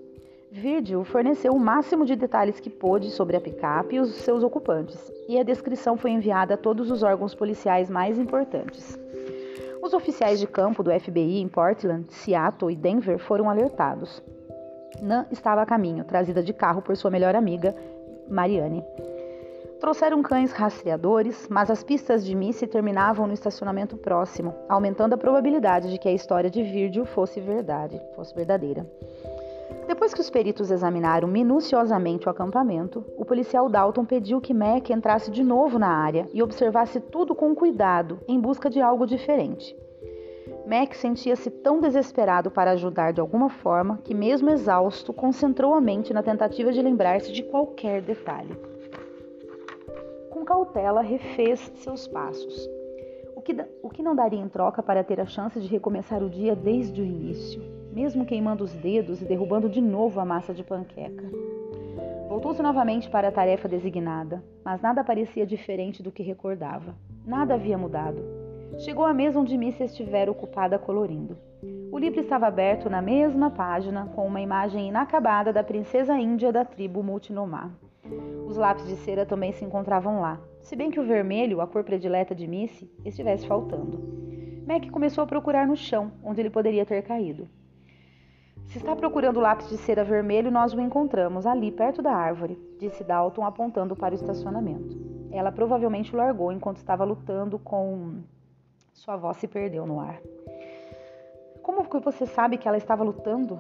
Virgil 0.51 1.03
forneceu 1.03 1.55
o 1.55 1.59
máximo 1.59 2.05
de 2.05 2.15
detalhes 2.15 2.61
que 2.61 2.69
pôde 2.69 3.11
sobre 3.11 3.35
a 3.35 3.41
picape 3.41 3.97
e 3.97 4.01
os 4.01 4.15
seus 4.17 4.45
ocupantes, 4.45 5.11
e 5.27 5.39
a 5.39 5.43
descrição 5.43 5.97
foi 5.97 6.11
enviada 6.11 6.55
a 6.55 6.59
todos 6.59 6.91
os 6.91 7.03
órgãos 7.03 7.35
policiais 7.35 7.89
mais 7.89 8.19
importantes. 8.19 8.99
Os 9.83 9.95
oficiais 9.95 10.39
de 10.39 10.47
campo 10.47 10.83
do 10.83 10.91
FBI 10.93 11.41
em 11.41 11.49
Portland, 11.49 12.05
Seattle 12.13 12.71
e 12.71 12.77
Denver 12.77 13.19
foram 13.19 13.49
alertados. 13.49 14.23
Nan 15.01 15.25
estava 15.31 15.63
a 15.63 15.67
caminho, 15.67 16.05
trazida 16.05 16.43
de 16.43 16.53
carro 16.53 16.83
por 16.83 16.95
sua 16.99 17.11
melhor 17.11 17.35
amiga, 17.35 17.75
Marianne. 18.29 18.85
Trouxeram 19.83 20.23
cães 20.23 20.53
rastreadores, 20.53 21.49
mas 21.51 21.69
as 21.69 21.83
pistas 21.83 22.25
de 22.25 22.37
Missy 22.37 22.69
terminavam 22.69 23.27
no 23.27 23.33
estacionamento 23.33 23.97
próximo, 23.97 24.55
aumentando 24.69 25.15
a 25.15 25.19
probabilidade 25.19 25.91
de 25.91 25.99
que 25.99 26.09
a 26.09 26.13
história 26.13 26.49
de 26.49 26.63
Virgil 26.63 27.05
fosse 27.05 27.41
verdade, 27.41 28.01
fosse 28.15 28.33
verdadeira. 28.33 28.87
Depois 29.89 30.15
que 30.15 30.21
os 30.21 30.31
peritos 30.31 30.71
examinaram 30.71 31.27
minuciosamente 31.27 32.29
o 32.29 32.31
acampamento, 32.31 33.05
o 33.19 33.25
policial 33.25 33.69
Dalton 33.69 34.05
pediu 34.05 34.41
que 34.41 34.55
Mac 34.55 34.89
entrasse 34.89 35.33
de 35.33 35.43
novo 35.43 35.81
na 35.81 35.89
área 35.89 36.29
e 36.33 36.45
observasse 36.45 37.01
tudo 37.01 37.35
com 37.35 37.53
cuidado, 37.53 38.21
em 38.29 38.39
busca 38.39 38.71
de 38.71 38.81
algo 38.81 39.05
diferente. 39.05 39.77
Mac 40.65 40.95
sentia-se 40.95 41.51
tão 41.51 41.81
desesperado 41.81 42.53
para 42.53 42.71
ajudar 42.71 43.13
de 43.13 43.21
alguma 43.21 43.49
forma 43.49 43.99
que, 44.05 44.15
mesmo 44.15 44.49
exausto, 44.49 45.13
concentrou 45.13 45.75
a 45.75 45.81
mente 45.81 46.15
na 46.15 46.23
tentativa 46.23 46.71
de 46.71 46.81
lembrar-se 46.81 47.33
de 47.33 47.43
qualquer 47.43 48.01
detalhe. 48.01 48.57
Cautela, 50.53 51.01
refez 51.01 51.61
seus 51.77 52.07
passos, 52.07 52.69
o 53.35 53.41
que, 53.41 53.57
o 53.83 53.89
que 53.89 54.03
não 54.03 54.15
daria 54.15 54.39
em 54.39 54.51
troca 54.51 54.83
para 54.83 55.03
ter 55.03 55.19
a 55.19 55.25
chance 55.25 55.59
de 55.59 55.67
recomeçar 55.67 56.23
o 56.23 56.29
dia 56.29 56.55
desde 56.55 57.01
o 57.01 57.05
início, 57.07 57.63
mesmo 57.91 58.27
queimando 58.27 58.63
os 58.63 58.75
dedos 58.75 59.23
e 59.23 59.25
derrubando 59.25 59.67
de 59.67 59.81
novo 59.81 60.21
a 60.21 60.27
massa 60.27 60.53
de 60.53 60.63
panqueca. 60.63 61.25
Voltou-se 62.29 62.61
novamente 62.61 63.09
para 63.09 63.29
a 63.29 63.33
tarefa 63.33 63.67
designada, 63.67 64.45
mas 64.63 64.83
nada 64.83 65.03
parecia 65.03 65.47
diferente 65.47 66.03
do 66.03 66.13
que 66.13 66.23
recordava. 66.23 66.95
Nada 67.25 67.55
havia 67.55 67.79
mudado. 67.79 68.23
Chegou 68.81 69.07
à 69.07 69.15
mesa 69.15 69.41
onde 69.41 69.57
Missy 69.57 69.85
estivera 69.85 70.31
ocupada 70.31 70.79
colorindo. 70.79 71.35
O 71.91 71.99
livro 71.99 72.21
estava 72.21 72.47
aberto 72.47 72.91
na 72.91 73.01
mesma 73.01 73.51
página, 73.51 74.05
com 74.15 74.27
uma 74.27 74.43
imagem 74.43 74.87
inacabada 74.87 75.51
da 75.51 75.65
princesa 75.65 76.15
índia 76.19 76.53
da 76.53 76.63
tribo 76.63 77.03
Multinomar. 77.03 77.71
Os 78.47 78.57
lápis 78.57 78.87
de 78.87 78.97
cera 78.97 79.25
também 79.25 79.53
se 79.53 79.65
encontravam 79.65 80.21
lá, 80.21 80.41
se 80.61 80.77
bem 80.77 80.91
que 80.91 81.01
o 81.01 81.05
vermelho, 81.05 81.61
a 81.61 81.67
cor 81.67 81.85
predileta 81.85 82.35
de 82.35 82.47
Missy, 82.47 82.91
estivesse 83.05 83.47
faltando. 83.47 84.01
Mac 84.67 84.89
começou 84.91 85.25
a 85.25 85.27
procurar 85.27 85.67
no 85.67 85.77
chão, 85.77 86.13
onde 86.23 86.41
ele 86.41 86.51
poderia 86.51 86.87
ter 86.87 87.03
caído. 87.03 87.49
Se 88.67 88.79
está 88.79 88.95
procurando 88.97 89.37
o 89.37 89.41
lápis 89.41 89.69
de 89.69 89.77
cera 89.77 90.05
vermelho, 90.05 90.51
nós 90.51 90.73
o 90.73 90.81
encontramos 90.81 91.47
ali, 91.47 91.71
perto 91.71 92.01
da 92.01 92.13
árvore, 92.13 92.59
disse 92.79 93.05
Dalton, 93.05 93.45
apontando 93.45 93.97
para 93.97 94.13
o 94.13 94.17
estacionamento. 94.17 94.97
Ela 95.31 95.51
provavelmente 95.51 96.15
o 96.15 96.17
largou 96.17 96.53
enquanto 96.53 96.77
estava 96.77 97.05
lutando 97.05 97.59
com 97.59 98.23
sua 98.93 99.17
voz 99.17 99.37
se 99.39 99.49
perdeu 99.49 99.87
no 99.87 99.99
ar. 99.99 100.21
Como 101.63 101.83
você 102.01 102.27
sabe 102.27 102.57
que 102.57 102.69
ela 102.69 102.77
estava 102.77 103.03
lutando? 103.03 103.59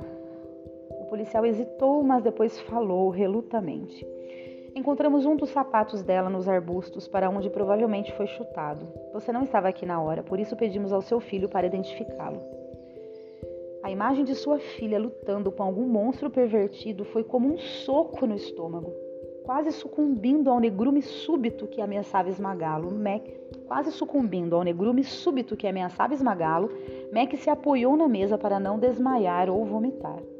Policial 1.12 1.44
hesitou, 1.44 2.02
mas 2.02 2.22
depois 2.22 2.58
falou 2.62 3.10
relutamente. 3.10 4.06
Encontramos 4.74 5.26
um 5.26 5.36
dos 5.36 5.50
sapatos 5.50 6.02
dela 6.02 6.30
nos 6.30 6.48
arbustos 6.48 7.06
para 7.06 7.28
onde 7.28 7.50
provavelmente 7.50 8.10
foi 8.14 8.26
chutado. 8.26 8.88
Você 9.12 9.30
não 9.30 9.42
estava 9.42 9.68
aqui 9.68 9.84
na 9.84 10.00
hora, 10.00 10.22
por 10.22 10.40
isso 10.40 10.56
pedimos 10.56 10.90
ao 10.90 11.02
seu 11.02 11.20
filho 11.20 11.50
para 11.50 11.66
identificá-lo. 11.66 12.40
A 13.82 13.90
imagem 13.90 14.24
de 14.24 14.34
sua 14.34 14.58
filha 14.58 14.98
lutando 14.98 15.52
com 15.52 15.62
algum 15.62 15.86
monstro 15.86 16.30
pervertido 16.30 17.04
foi 17.04 17.22
como 17.22 17.52
um 17.52 17.58
soco 17.58 18.26
no 18.26 18.34
estômago. 18.34 18.90
Quase 19.44 19.70
sucumbindo 19.70 20.48
ao 20.48 20.58
negrume 20.58 21.02
súbito 21.02 21.66
que 21.66 21.82
ameaçava 21.82 22.30
esmagá-lo, 22.30 22.90
Mac, 22.90 23.28
quase 23.66 23.92
sucumbindo 23.92 24.56
ao 24.56 24.62
negrume 24.62 25.04
súbito 25.04 25.58
que 25.58 25.66
ameaçava 25.66 26.14
esmagá-lo, 26.14 26.70
Mac 27.12 27.34
se 27.36 27.50
apoiou 27.50 27.98
na 27.98 28.08
mesa 28.08 28.38
para 28.38 28.58
não 28.58 28.78
desmaiar 28.78 29.50
ou 29.50 29.62
vomitar. 29.66 30.31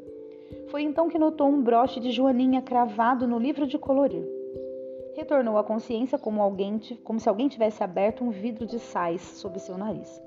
Foi 0.73 0.81
então 0.81 1.07
que 1.07 1.19
notou 1.19 1.47
um 1.49 1.61
broche 1.61 1.99
de 1.99 2.09
joaninha 2.09 2.59
cravado 2.59 3.27
no 3.27 3.37
livro 3.37 3.67
de 3.67 3.77
colorir. 3.77 4.27
Retornou 5.15 5.55
à 5.55 5.63
consciência 5.63 6.17
como, 6.17 6.41
alguém, 6.41 6.79
como 7.03 7.19
se 7.19 7.29
alguém 7.29 7.47
tivesse 7.47 7.83
aberto 7.83 8.23
um 8.23 8.31
vidro 8.31 8.65
de 8.65 8.79
sais 8.79 9.21
sob 9.21 9.59
seu 9.59 9.77
nariz. 9.77 10.19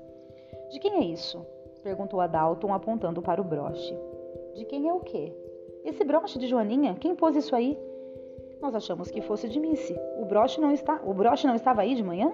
De 0.71 0.79
quem 0.79 0.93
é 0.99 1.03
isso? 1.03 1.45
perguntou 1.83 2.21
a 2.21 2.27
Dalton, 2.27 2.73
apontando 2.73 3.21
para 3.21 3.41
o 3.41 3.43
broche. 3.43 3.93
De 4.55 4.63
quem 4.63 4.87
é 4.87 4.93
o 4.93 5.01
quê? 5.01 5.35
Esse 5.83 6.05
broche 6.05 6.39
de 6.39 6.47
joaninha? 6.47 6.95
Quem 6.95 7.13
pôs 7.13 7.35
isso 7.35 7.53
aí? 7.53 7.77
Nós 8.61 8.73
achamos 8.73 9.11
que 9.11 9.19
fosse 9.19 9.49
de 9.49 9.59
Missy. 9.59 9.99
O 10.17 10.23
broche 10.23 10.61
não 10.61 10.71
está, 10.71 11.01
o 11.05 11.13
broche 11.13 11.45
não 11.45 11.55
estava 11.55 11.81
aí 11.81 11.93
de 11.93 12.03
manhã? 12.03 12.31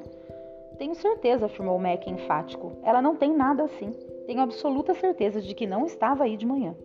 Tenho 0.77 0.93
certeza, 0.93 1.47
afirmou 1.47 1.79
Mac 1.79 2.05
enfático. 2.05 2.73
Ela 2.83 3.01
não 3.01 3.15
tem 3.15 3.35
nada 3.35 3.63
assim. 3.63 3.89
Tenho 4.27 4.41
absoluta 4.41 4.93
certeza 4.93 5.41
de 5.41 5.55
que 5.55 5.65
não 5.65 5.87
estava 5.87 6.25
aí 6.25 6.37
de 6.37 6.45
manhã. 6.45 6.75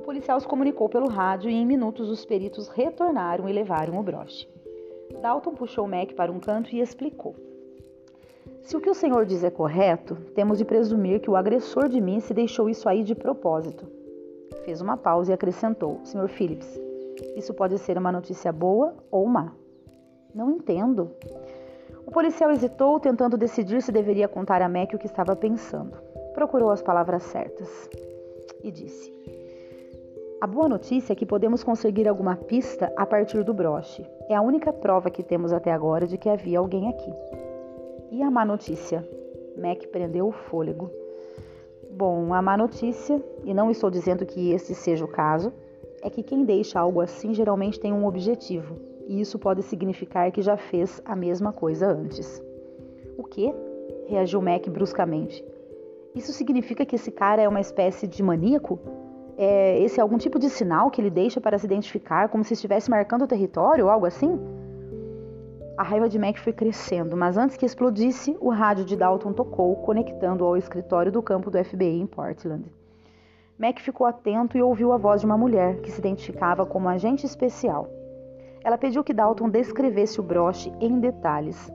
O 0.00 0.02
policial 0.02 0.40
se 0.40 0.48
comunicou 0.48 0.88
pelo 0.88 1.08
rádio 1.08 1.50
e 1.50 1.54
em 1.54 1.66
minutos 1.66 2.08
os 2.08 2.24
peritos 2.24 2.68
retornaram 2.68 3.46
e 3.46 3.52
levaram 3.52 4.00
o 4.00 4.02
broche. 4.02 4.48
Dalton 5.20 5.52
puxou 5.52 5.86
Mac 5.86 6.14
para 6.14 6.32
um 6.32 6.40
canto 6.40 6.74
e 6.74 6.80
explicou. 6.80 7.36
Se 8.62 8.74
o 8.74 8.80
que 8.80 8.88
o 8.88 8.94
senhor 8.94 9.26
diz 9.26 9.44
é 9.44 9.50
correto, 9.50 10.16
temos 10.34 10.56
de 10.56 10.64
presumir 10.64 11.20
que 11.20 11.28
o 11.28 11.36
agressor 11.36 11.86
de 11.86 12.00
Missy 12.00 12.32
deixou 12.32 12.70
isso 12.70 12.88
aí 12.88 13.04
de 13.04 13.14
propósito. 13.14 13.86
Fez 14.64 14.80
uma 14.80 14.96
pausa 14.96 15.32
e 15.32 15.34
acrescentou: 15.34 16.00
Sr. 16.02 16.28
Phillips, 16.28 16.80
isso 17.36 17.52
pode 17.52 17.76
ser 17.76 17.98
uma 17.98 18.10
notícia 18.10 18.50
boa 18.50 18.94
ou 19.10 19.26
má. 19.26 19.52
Não 20.34 20.50
entendo. 20.50 21.10
O 22.06 22.10
policial 22.10 22.50
hesitou, 22.50 22.98
tentando 22.98 23.36
decidir 23.36 23.82
se 23.82 23.92
deveria 23.92 24.26
contar 24.26 24.62
a 24.62 24.68
Mac 24.68 24.94
o 24.94 24.98
que 24.98 25.06
estava 25.06 25.36
pensando. 25.36 25.94
Procurou 26.32 26.70
as 26.70 26.80
palavras 26.80 27.22
certas 27.24 27.90
e 28.64 28.70
disse: 28.70 29.20
A 30.40 30.46
boa 30.46 30.66
notícia 30.66 31.12
é 31.12 31.16
que 31.16 31.26
podemos 31.26 31.62
conseguir 31.62 32.08
alguma 32.08 32.34
pista 32.34 32.90
a 32.96 33.04
partir 33.04 33.44
do 33.44 33.52
broche. 33.52 34.06
É 34.26 34.34
a 34.34 34.40
única 34.40 34.72
prova 34.72 35.10
que 35.10 35.22
temos 35.22 35.52
até 35.52 35.70
agora 35.70 36.06
de 36.06 36.16
que 36.16 36.30
havia 36.30 36.58
alguém 36.58 36.88
aqui. 36.88 37.12
E 38.10 38.22
a 38.22 38.30
má 38.30 38.42
notícia? 38.42 39.06
Mac 39.54 39.86
prendeu 39.88 40.28
o 40.28 40.32
fôlego. 40.32 40.90
Bom, 41.90 42.32
a 42.32 42.40
má 42.40 42.56
notícia, 42.56 43.22
e 43.44 43.52
não 43.52 43.70
estou 43.70 43.90
dizendo 43.90 44.24
que 44.24 44.50
esse 44.50 44.74
seja 44.74 45.04
o 45.04 45.08
caso, 45.08 45.52
é 46.00 46.08
que 46.08 46.22
quem 46.22 46.42
deixa 46.42 46.80
algo 46.80 47.02
assim 47.02 47.34
geralmente 47.34 47.78
tem 47.78 47.92
um 47.92 48.06
objetivo, 48.06 48.76
e 49.06 49.20
isso 49.20 49.38
pode 49.38 49.62
significar 49.62 50.32
que 50.32 50.40
já 50.40 50.56
fez 50.56 51.02
a 51.04 51.14
mesma 51.14 51.52
coisa 51.52 51.86
antes. 51.86 52.42
O 53.18 53.24
quê? 53.24 53.52
reagiu 54.06 54.40
Mac 54.40 54.66
bruscamente. 54.70 55.44
Isso 56.14 56.32
significa 56.32 56.86
que 56.86 56.96
esse 56.96 57.10
cara 57.10 57.42
é 57.42 57.48
uma 57.48 57.60
espécie 57.60 58.06
de 58.06 58.22
maníaco? 58.22 58.80
É, 59.42 59.80
esse 59.80 59.98
é 59.98 60.02
algum 60.02 60.18
tipo 60.18 60.38
de 60.38 60.50
sinal 60.50 60.90
que 60.90 61.00
ele 61.00 61.08
deixa 61.08 61.40
para 61.40 61.56
se 61.56 61.64
identificar, 61.64 62.28
como 62.28 62.44
se 62.44 62.52
estivesse 62.52 62.90
marcando 62.90 63.22
o 63.22 63.26
território 63.26 63.86
ou 63.86 63.90
algo 63.90 64.04
assim? 64.04 64.38
A 65.78 65.82
raiva 65.82 66.10
de 66.10 66.18
Mac 66.18 66.36
foi 66.36 66.52
crescendo, 66.52 67.16
mas 67.16 67.38
antes 67.38 67.56
que 67.56 67.64
explodisse, 67.64 68.36
o 68.38 68.50
rádio 68.50 68.84
de 68.84 68.94
Dalton 68.94 69.32
tocou, 69.32 69.76
conectando 69.76 70.44
ao 70.44 70.58
escritório 70.58 71.10
do 71.10 71.22
campo 71.22 71.50
do 71.50 71.56
FBI 71.64 72.02
em 72.02 72.06
Portland. 72.06 72.70
Mac 73.58 73.80
ficou 73.80 74.06
atento 74.06 74.58
e 74.58 74.62
ouviu 74.62 74.92
a 74.92 74.98
voz 74.98 75.22
de 75.22 75.26
uma 75.26 75.38
mulher 75.38 75.80
que 75.80 75.90
se 75.90 76.00
identificava 76.00 76.66
como 76.66 76.90
agente 76.90 77.24
especial. 77.24 77.88
Ela 78.62 78.76
pediu 78.76 79.02
que 79.02 79.14
Dalton 79.14 79.48
descrevesse 79.48 80.20
o 80.20 80.22
broche 80.22 80.70
em 80.78 81.00
detalhes. 81.00 81.72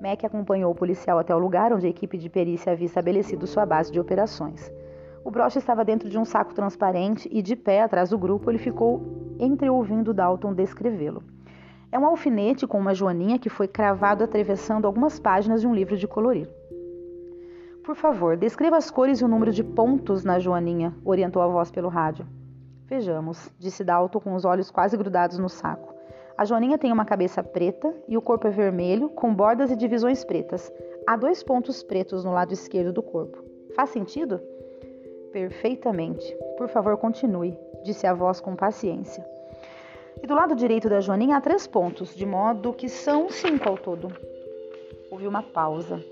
Mac 0.00 0.24
acompanhou 0.24 0.72
o 0.72 0.74
policial 0.74 1.18
até 1.18 1.34
o 1.34 1.38
lugar 1.38 1.74
onde 1.74 1.86
a 1.86 1.90
equipe 1.90 2.16
de 2.16 2.30
perícia 2.30 2.72
havia 2.72 2.86
estabelecido 2.86 3.46
sua 3.46 3.66
base 3.66 3.92
de 3.92 4.00
operações. 4.00 4.72
O 5.26 5.30
broche 5.32 5.58
estava 5.58 5.84
dentro 5.84 6.08
de 6.08 6.16
um 6.16 6.24
saco 6.24 6.54
transparente 6.54 7.28
e, 7.32 7.42
de 7.42 7.56
pé 7.56 7.82
atrás 7.82 8.10
do 8.10 8.16
grupo, 8.16 8.48
ele 8.48 8.58
ficou 8.58 9.34
entreouvindo 9.40 10.14
Dalton 10.14 10.54
descrevê-lo. 10.54 11.20
É 11.90 11.98
um 11.98 12.06
alfinete 12.06 12.64
com 12.64 12.78
uma 12.78 12.94
joaninha 12.94 13.36
que 13.36 13.48
foi 13.48 13.66
cravado 13.66 14.22
atravessando 14.22 14.86
algumas 14.86 15.18
páginas 15.18 15.60
de 15.60 15.66
um 15.66 15.74
livro 15.74 15.96
de 15.96 16.06
colorir. 16.06 16.48
Por 17.82 17.96
favor, 17.96 18.36
descreva 18.36 18.76
as 18.76 18.88
cores 18.88 19.18
e 19.18 19.24
o 19.24 19.28
número 19.28 19.50
de 19.50 19.64
pontos 19.64 20.22
na 20.22 20.38
joaninha, 20.38 20.94
orientou 21.04 21.42
a 21.42 21.48
voz 21.48 21.72
pelo 21.72 21.88
rádio. 21.88 22.24
Vejamos, 22.86 23.50
disse 23.58 23.82
Dalton 23.82 24.20
com 24.20 24.32
os 24.32 24.44
olhos 24.44 24.70
quase 24.70 24.96
grudados 24.96 25.40
no 25.40 25.48
saco. 25.48 25.92
A 26.38 26.44
joaninha 26.44 26.78
tem 26.78 26.92
uma 26.92 27.04
cabeça 27.04 27.42
preta 27.42 27.92
e 28.06 28.16
o 28.16 28.22
corpo 28.22 28.46
é 28.46 28.50
vermelho, 28.50 29.08
com 29.08 29.34
bordas 29.34 29.72
e 29.72 29.76
divisões 29.76 30.24
pretas. 30.24 30.72
Há 31.04 31.16
dois 31.16 31.42
pontos 31.42 31.82
pretos 31.82 32.24
no 32.24 32.30
lado 32.30 32.52
esquerdo 32.52 32.92
do 32.92 33.02
corpo. 33.02 33.42
Faz 33.74 33.90
sentido? 33.90 34.40
Perfeitamente. 35.32 36.36
Por 36.56 36.68
favor, 36.68 36.96
continue, 36.96 37.58
disse 37.84 38.06
a 38.06 38.14
voz 38.14 38.40
com 38.40 38.56
paciência. 38.56 39.24
E 40.22 40.26
do 40.26 40.34
lado 40.34 40.56
direito 40.56 40.88
da 40.88 41.00
joaninha 41.00 41.36
há 41.36 41.40
três 41.40 41.66
pontos, 41.66 42.14
de 42.14 42.24
modo 42.24 42.72
que 42.72 42.88
são 42.88 43.28
cinco 43.28 43.68
ao 43.68 43.76
todo. 43.76 44.08
Houve 45.10 45.26
uma 45.26 45.42
pausa. 45.42 46.02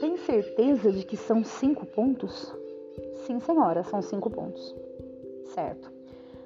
Tem 0.00 0.16
certeza 0.18 0.92
de 0.92 1.04
que 1.04 1.16
são 1.16 1.42
cinco 1.42 1.84
pontos? 1.84 2.54
Sim, 3.26 3.40
senhora, 3.40 3.82
são 3.82 4.00
cinco 4.00 4.30
pontos. 4.30 4.74
Certo. 5.54 5.90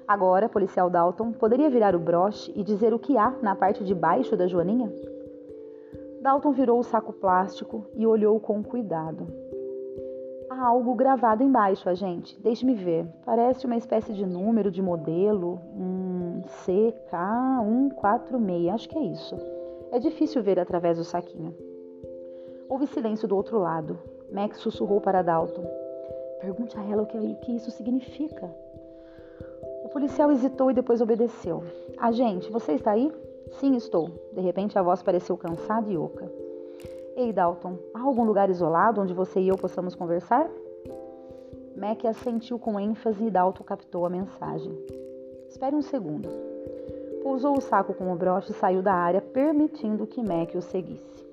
Agora, 0.07 0.49
policial 0.49 0.89
Dalton, 0.89 1.31
poderia 1.31 1.69
virar 1.69 1.95
o 1.95 1.99
broche 1.99 2.51
e 2.55 2.63
dizer 2.63 2.93
o 2.93 2.99
que 2.99 3.17
há 3.17 3.31
na 3.41 3.55
parte 3.55 3.83
de 3.83 3.93
baixo 3.93 4.35
da 4.35 4.47
joaninha? 4.47 4.91
Dalton 6.21 6.51
virou 6.51 6.79
o 6.79 6.83
saco 6.83 7.13
plástico 7.13 7.85
e 7.95 8.05
olhou 8.05 8.39
com 8.39 8.63
cuidado. 8.63 9.40
Algo 10.61 10.93
gravado 10.93 11.41
embaixo, 11.41 11.89
agente. 11.89 12.39
Deixe-me 12.39 12.75
ver. 12.75 13.07
Parece 13.25 13.65
uma 13.65 13.75
espécie 13.75 14.13
de 14.13 14.27
número 14.27 14.69
de 14.69 14.79
modelo. 14.79 15.59
Um 15.75 16.43
CK146. 16.65 18.71
Acho 18.71 18.87
que 18.87 18.95
é 18.95 19.01
isso. 19.01 19.35
É 19.91 19.97
difícil 19.97 20.43
ver 20.43 20.59
através 20.59 20.99
do 20.99 21.03
saquinho. 21.03 21.55
Houve 22.69 22.85
silêncio 22.85 23.27
do 23.27 23.35
outro 23.35 23.57
lado. 23.57 23.97
Max 24.31 24.59
sussurrou 24.59 25.01
para 25.01 25.23
Dalton. 25.23 25.65
Pergunte 26.39 26.77
a 26.77 26.83
ela 26.83 27.01
o 27.01 27.07
que, 27.07 27.17
o 27.17 27.35
que 27.37 27.55
isso 27.55 27.71
significa. 27.71 28.47
O 29.83 29.89
policial 29.89 30.31
hesitou 30.31 30.69
e 30.69 30.75
depois 30.75 31.01
obedeceu. 31.01 31.63
Agente, 31.97 32.51
você 32.51 32.73
está 32.73 32.91
aí? 32.91 33.11
Sim, 33.53 33.75
estou. 33.75 34.11
De 34.31 34.41
repente 34.41 34.77
a 34.77 34.83
voz 34.83 35.01
pareceu 35.01 35.35
cansada 35.35 35.91
e 35.91 35.97
oca. 35.97 36.31
Ei, 37.21 37.31
Dalton, 37.31 37.77
há 37.93 38.01
algum 38.01 38.23
lugar 38.23 38.49
isolado 38.49 38.99
onde 38.99 39.13
você 39.13 39.39
e 39.39 39.47
eu 39.47 39.55
possamos 39.55 39.93
conversar? 39.93 40.49
Mac 41.77 42.03
assentiu 42.03 42.57
com 42.57 42.79
ênfase 42.79 43.23
e 43.23 43.29
Dalton 43.29 43.63
captou 43.63 44.07
a 44.07 44.09
mensagem. 44.09 44.75
Espere 45.47 45.75
um 45.75 45.83
segundo. 45.83 46.27
Pousou 47.21 47.55
o 47.55 47.61
saco 47.61 47.93
com 47.93 48.11
o 48.11 48.15
broche 48.15 48.51
e 48.51 48.55
saiu 48.55 48.81
da 48.81 48.95
área, 48.95 49.21
permitindo 49.21 50.07
que 50.07 50.23
Mac 50.23 50.55
o 50.55 50.63
seguisse. 50.63 51.23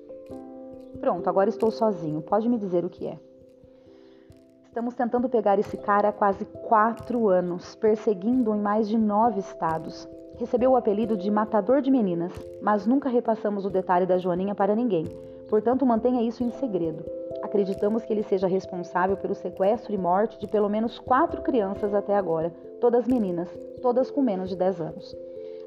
Pronto, 0.99 1.27
agora 1.27 1.49
estou 1.49 1.71
sozinho. 1.71 2.21
Pode 2.21 2.47
me 2.47 2.59
dizer 2.59 2.85
o 2.85 2.89
que 2.89 3.07
é? 3.07 3.17
Estamos 4.67 4.93
tentando 4.93 5.27
pegar 5.27 5.57
esse 5.57 5.75
cara 5.75 6.09
há 6.09 6.13
quase 6.13 6.45
quatro 6.45 7.29
anos, 7.29 7.73
perseguindo-o 7.73 8.53
em 8.53 8.61
mais 8.61 8.87
de 8.87 8.95
nove 8.95 9.39
estados. 9.39 10.07
Recebeu 10.39 10.71
o 10.71 10.77
apelido 10.77 11.17
de 11.17 11.29
Matador 11.29 11.81
de 11.81 11.91
Meninas, 11.91 12.31
mas 12.61 12.87
nunca 12.87 13.09
repassamos 13.09 13.65
o 13.65 13.69
detalhe 13.69 14.05
da 14.05 14.17
Joaninha 14.17 14.55
para 14.55 14.73
ninguém. 14.73 15.05
Portanto, 15.49 15.85
mantenha 15.85 16.21
isso 16.21 16.41
em 16.45 16.49
segredo. 16.49 17.03
Acreditamos 17.41 18.05
que 18.05 18.13
ele 18.13 18.23
seja 18.23 18.47
responsável 18.47 19.17
pelo 19.17 19.35
sequestro 19.35 19.93
e 19.93 19.97
morte 19.97 20.39
de 20.39 20.47
pelo 20.47 20.69
menos 20.69 20.97
quatro 20.97 21.41
crianças 21.41 21.93
até 21.93 22.15
agora, 22.15 22.53
todas 22.79 23.05
meninas, 23.05 23.49
todas 23.81 24.09
com 24.09 24.21
menos 24.21 24.47
de 24.47 24.55
10 24.55 24.79
anos. 24.79 25.13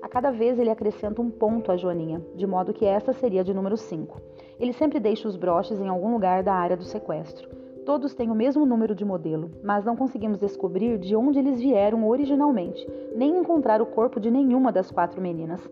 A 0.01 0.09
cada 0.09 0.31
vez 0.31 0.59
ele 0.59 0.71
acrescenta 0.71 1.21
um 1.21 1.29
ponto 1.29 1.71
à 1.71 1.77
Joaninha, 1.77 2.23
de 2.35 2.47
modo 2.47 2.73
que 2.73 2.87
essa 2.87 3.13
seria 3.13 3.45
de 3.45 3.53
número 3.53 3.77
5. 3.77 4.23
Ele 4.59 4.73
sempre 4.73 4.99
deixa 4.99 5.29
os 5.29 5.37
broches 5.37 5.79
em 5.81 5.89
algum 5.89 6.15
lugar 6.15 6.43
da 6.43 6.55
área 6.55 6.79
do 6.79 6.85
sequestro. 6.85 7.62
Todos 7.85 8.15
têm 8.15 8.31
o 8.31 8.35
mesmo 8.35 8.65
número 8.65 8.95
de 8.95 9.05
modelo, 9.05 9.51
mas 9.63 9.85
não 9.85 9.97
conseguimos 9.97 10.39
descobrir 10.39 10.99
de 10.99 11.17
onde 11.17 11.41
eles 11.41 11.61
vieram 11.61 12.07
originalmente, 12.09 12.87
nem 13.17 13.37
encontrar 13.37 13.83
o 13.83 13.87
corpo 13.87 14.21
de 14.21 14.31
nenhuma 14.31 14.71
das 14.71 14.91
quatro 14.91 15.21
meninas. 15.21 15.69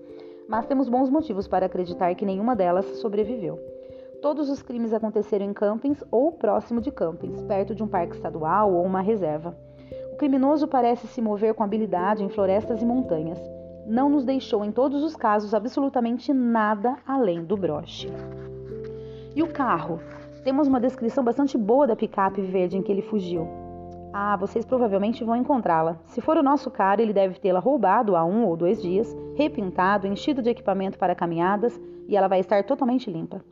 Mas 0.48 0.66
temos 0.66 0.88
bons 0.88 1.08
motivos 1.08 1.46
para 1.46 1.66
acreditar 1.66 2.12
que 2.16 2.26
nenhuma 2.26 2.56
delas 2.56 2.84
sobreviveu. 2.98 3.58
Todos 4.20 4.50
os 4.50 4.60
crimes 4.60 4.92
aconteceram 4.92 5.46
em 5.46 5.52
campings 5.52 6.02
ou 6.10 6.32
próximo 6.32 6.80
de 6.80 6.90
campings, 6.90 7.42
perto 7.42 7.76
de 7.76 7.82
um 7.82 7.86
parque 7.86 8.16
estadual 8.16 8.72
ou 8.72 8.84
uma 8.84 9.00
reserva. 9.00 9.56
O 10.12 10.16
criminoso 10.16 10.66
parece 10.66 11.06
se 11.06 11.22
mover 11.22 11.54
com 11.54 11.62
habilidade 11.62 12.24
em 12.24 12.28
florestas 12.28 12.82
e 12.82 12.84
montanhas. 12.84 13.40
Não 13.86 14.10
nos 14.10 14.24
deixou, 14.24 14.64
em 14.64 14.72
todos 14.72 15.02
os 15.04 15.14
casos, 15.14 15.54
absolutamente 15.54 16.34
nada 16.34 16.96
além 17.06 17.44
do 17.44 17.56
broche. 17.56 18.08
E 19.34 19.42
o 19.42 19.48
carro? 19.48 20.00
Temos 20.42 20.66
uma 20.66 20.80
descrição 20.80 21.22
bastante 21.22 21.58
boa 21.58 21.86
da 21.86 21.94
picape 21.94 22.40
verde 22.40 22.78
em 22.78 22.82
que 22.82 22.90
ele 22.90 23.02
fugiu. 23.02 23.46
Ah, 24.12 24.36
vocês 24.36 24.64
provavelmente 24.64 25.22
vão 25.22 25.36
encontrá-la. 25.36 26.00
Se 26.06 26.20
for 26.20 26.36
o 26.36 26.42
nosso 26.42 26.70
cara, 26.70 27.02
ele 27.02 27.12
deve 27.12 27.38
tê-la 27.38 27.60
roubado 27.60 28.16
há 28.16 28.24
um 28.24 28.46
ou 28.46 28.56
dois 28.56 28.80
dias, 28.80 29.14
repintado, 29.36 30.06
enchido 30.06 30.42
de 30.42 30.48
equipamento 30.48 30.98
para 30.98 31.14
caminhadas 31.14 31.78
e 32.08 32.16
ela 32.16 32.26
vai 32.26 32.40
estar 32.40 32.64
totalmente 32.64 33.10
limpa. 33.10 33.44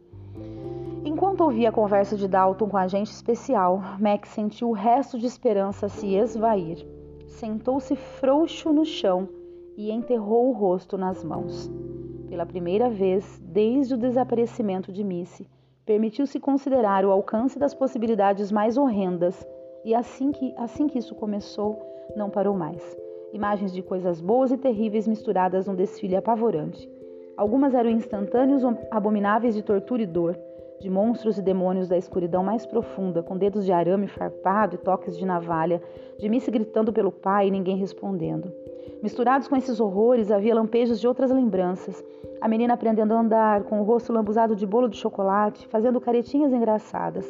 Enquanto 1.04 1.42
ouvia 1.42 1.68
a 1.68 1.72
conversa 1.72 2.16
de 2.16 2.26
Dalton 2.26 2.68
com 2.68 2.76
a 2.76 2.82
agente 2.82 3.10
especial, 3.10 3.82
Max 4.00 4.30
sentiu 4.30 4.70
o 4.70 4.72
resto 4.72 5.18
de 5.18 5.26
esperança 5.26 5.88
se 5.88 6.14
esvair. 6.14 6.84
Sentou-se 7.26 7.94
frouxo 7.94 8.72
no 8.72 8.84
chão 8.84 9.28
e 9.76 9.90
enterrou 9.90 10.48
o 10.48 10.52
rosto 10.52 10.96
nas 10.96 11.22
mãos. 11.22 11.70
Pela 12.28 12.46
primeira 12.46 12.90
vez 12.90 13.40
desde 13.44 13.94
o 13.94 13.98
desaparecimento 13.98 14.90
de 14.90 15.04
Missy, 15.04 15.46
Permitiu-se 15.88 16.38
considerar 16.38 17.02
o 17.06 17.10
alcance 17.10 17.58
das 17.58 17.72
possibilidades 17.72 18.52
mais 18.52 18.76
horrendas, 18.76 19.48
e 19.82 19.94
assim 19.94 20.30
que, 20.30 20.52
assim 20.58 20.86
que 20.86 20.98
isso 20.98 21.14
começou, 21.14 21.80
não 22.14 22.28
parou 22.28 22.54
mais. 22.54 22.94
Imagens 23.32 23.72
de 23.72 23.80
coisas 23.80 24.20
boas 24.20 24.52
e 24.52 24.58
terríveis 24.58 25.08
misturadas 25.08 25.66
num 25.66 25.74
desfile 25.74 26.14
apavorante. 26.14 26.86
Algumas 27.38 27.72
eram 27.72 27.88
instantâneos 27.88 28.62
abomináveis 28.90 29.54
de 29.54 29.62
tortura 29.62 30.02
e 30.02 30.06
dor, 30.06 30.38
de 30.80 30.88
monstros 30.88 31.38
e 31.38 31.42
demônios 31.42 31.88
da 31.88 31.96
escuridão 31.96 32.42
mais 32.42 32.64
profunda, 32.64 33.22
com 33.22 33.36
dedos 33.36 33.64
de 33.64 33.72
arame 33.72 34.06
farpado 34.06 34.76
e 34.76 34.78
toques 34.78 35.16
de 35.16 35.26
navalha, 35.26 35.82
de 36.18 36.28
Missy 36.28 36.50
gritando 36.50 36.92
pelo 36.92 37.10
pai 37.10 37.48
e 37.48 37.50
ninguém 37.50 37.76
respondendo. 37.76 38.52
Misturados 39.02 39.46
com 39.46 39.56
esses 39.56 39.80
horrores, 39.80 40.30
havia 40.30 40.54
lampejos 40.54 41.00
de 41.00 41.06
outras 41.06 41.30
lembranças. 41.30 42.04
A 42.40 42.48
menina 42.48 42.74
aprendendo 42.74 43.12
a 43.12 43.20
andar, 43.20 43.64
com 43.64 43.80
o 43.80 43.84
rosto 43.84 44.12
lambuzado 44.12 44.56
de 44.56 44.66
bolo 44.66 44.88
de 44.88 44.96
chocolate, 44.96 45.66
fazendo 45.68 46.00
caretinhas 46.00 46.52
engraçadas. 46.52 47.26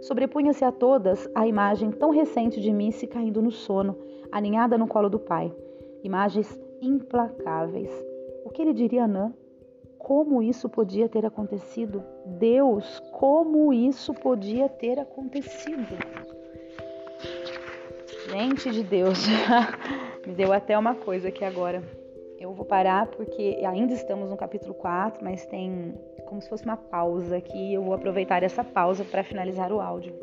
Sobrepunha-se 0.00 0.64
a 0.64 0.72
todas 0.72 1.28
a 1.34 1.46
imagem 1.46 1.90
tão 1.90 2.10
recente 2.10 2.60
de 2.60 2.72
Missy 2.72 3.06
caindo 3.06 3.40
no 3.40 3.50
sono, 3.50 3.96
aninhada 4.30 4.76
no 4.76 4.86
colo 4.86 5.08
do 5.08 5.18
pai. 5.18 5.52
Imagens 6.02 6.60
implacáveis. 6.80 7.90
O 8.44 8.50
que 8.50 8.62
ele 8.62 8.72
diria 8.72 9.04
a 9.04 9.08
Nan? 9.08 9.32
Como 10.04 10.42
isso 10.42 10.68
podia 10.68 11.08
ter 11.08 11.24
acontecido? 11.24 12.04
Deus, 12.26 13.00
como 13.10 13.72
isso 13.72 14.12
podia 14.12 14.68
ter 14.68 15.00
acontecido? 15.00 15.96
Gente 18.30 18.70
de 18.70 18.82
Deus, 18.82 19.18
me 20.26 20.34
deu 20.34 20.52
até 20.52 20.78
uma 20.78 20.94
coisa 20.94 21.28
aqui 21.28 21.42
agora. 21.42 21.82
Eu 22.38 22.52
vou 22.52 22.66
parar 22.66 23.06
porque 23.06 23.62
ainda 23.66 23.94
estamos 23.94 24.28
no 24.28 24.36
capítulo 24.36 24.74
4, 24.74 25.24
mas 25.24 25.46
tem 25.46 25.94
como 26.26 26.42
se 26.42 26.50
fosse 26.50 26.64
uma 26.64 26.76
pausa 26.76 27.38
aqui. 27.38 27.72
Eu 27.72 27.82
vou 27.82 27.94
aproveitar 27.94 28.42
essa 28.42 28.62
pausa 28.62 29.06
para 29.06 29.24
finalizar 29.24 29.72
o 29.72 29.80
áudio. 29.80 30.14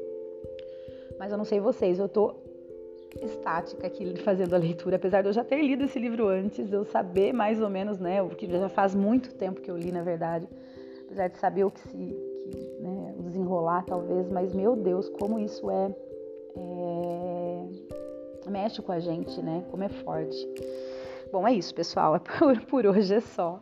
Mas 1.18 1.32
eu 1.32 1.40
não 1.40 1.46
sei 1.46 1.60
vocês, 1.60 1.98
eu 1.98 2.08
tô 2.08 2.36
estática 3.22 3.88
aqui 3.88 4.16
fazendo 4.24 4.54
a 4.54 4.58
leitura, 4.58 4.96
apesar 4.96 5.22
de 5.22 5.30
eu 5.30 5.34
já 5.34 5.44
ter 5.44 5.62
lido 5.62 5.84
esse 5.84 6.00
livro 6.00 6.28
antes, 6.28 6.72
eu 6.72 6.86
saber 6.86 7.34
mais 7.34 7.62
ou 7.62 7.70
menos, 7.70 8.00
né, 8.00 8.22
o 8.22 8.30
que 8.30 8.48
já 8.48 8.70
faz 8.70 8.96
muito 8.96 9.34
tempo 9.34 9.62
que 9.62 9.70
eu 9.70 9.78
li, 9.78 9.92
na 9.92 10.04
verdade, 10.04 10.48
apesar 11.06 11.28
de 11.28 11.38
saber 11.38 11.64
o 11.64 11.72
que 11.72 11.80
se, 11.82 11.98
que, 11.98 12.78
né, 12.80 13.16
desenrolar 13.20 13.84
talvez, 13.86 14.30
mas 14.30 14.54
meu 14.54 14.76
Deus, 14.76 15.10
como 15.10 15.40
isso 15.40 15.70
é, 15.70 15.96
é 16.58 17.42
mexe 18.52 18.82
com 18.82 18.92
a 18.92 19.00
gente, 19.00 19.42
né? 19.42 19.64
Como 19.72 19.84
é 19.84 19.90
forte. 19.90 20.48
Bom, 21.32 21.48
é 21.48 21.54
isso, 21.54 21.74
pessoal. 21.74 22.16
É 22.16 22.20
por, 22.20 22.62
por 22.66 22.86
hoje 22.86 23.16
é 23.16 23.22
só. 23.22 23.62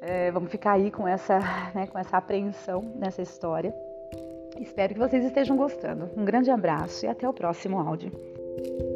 É, 0.00 0.30
vamos 0.30 0.50
ficar 0.50 0.72
aí 0.72 0.90
com 0.90 1.06
essa, 1.06 1.38
né, 1.74 1.86
com 1.88 1.98
essa 1.98 2.16
apreensão 2.16 2.80
nessa 2.96 3.20
história. 3.20 3.74
Espero 4.58 4.94
que 4.94 5.00
vocês 5.00 5.24
estejam 5.24 5.56
gostando. 5.56 6.08
Um 6.16 6.24
grande 6.24 6.50
abraço 6.50 7.04
e 7.04 7.08
até 7.08 7.28
o 7.28 7.32
próximo 7.32 7.78
áudio. 7.78 8.12
thank 8.58 8.80
you. 8.80 8.87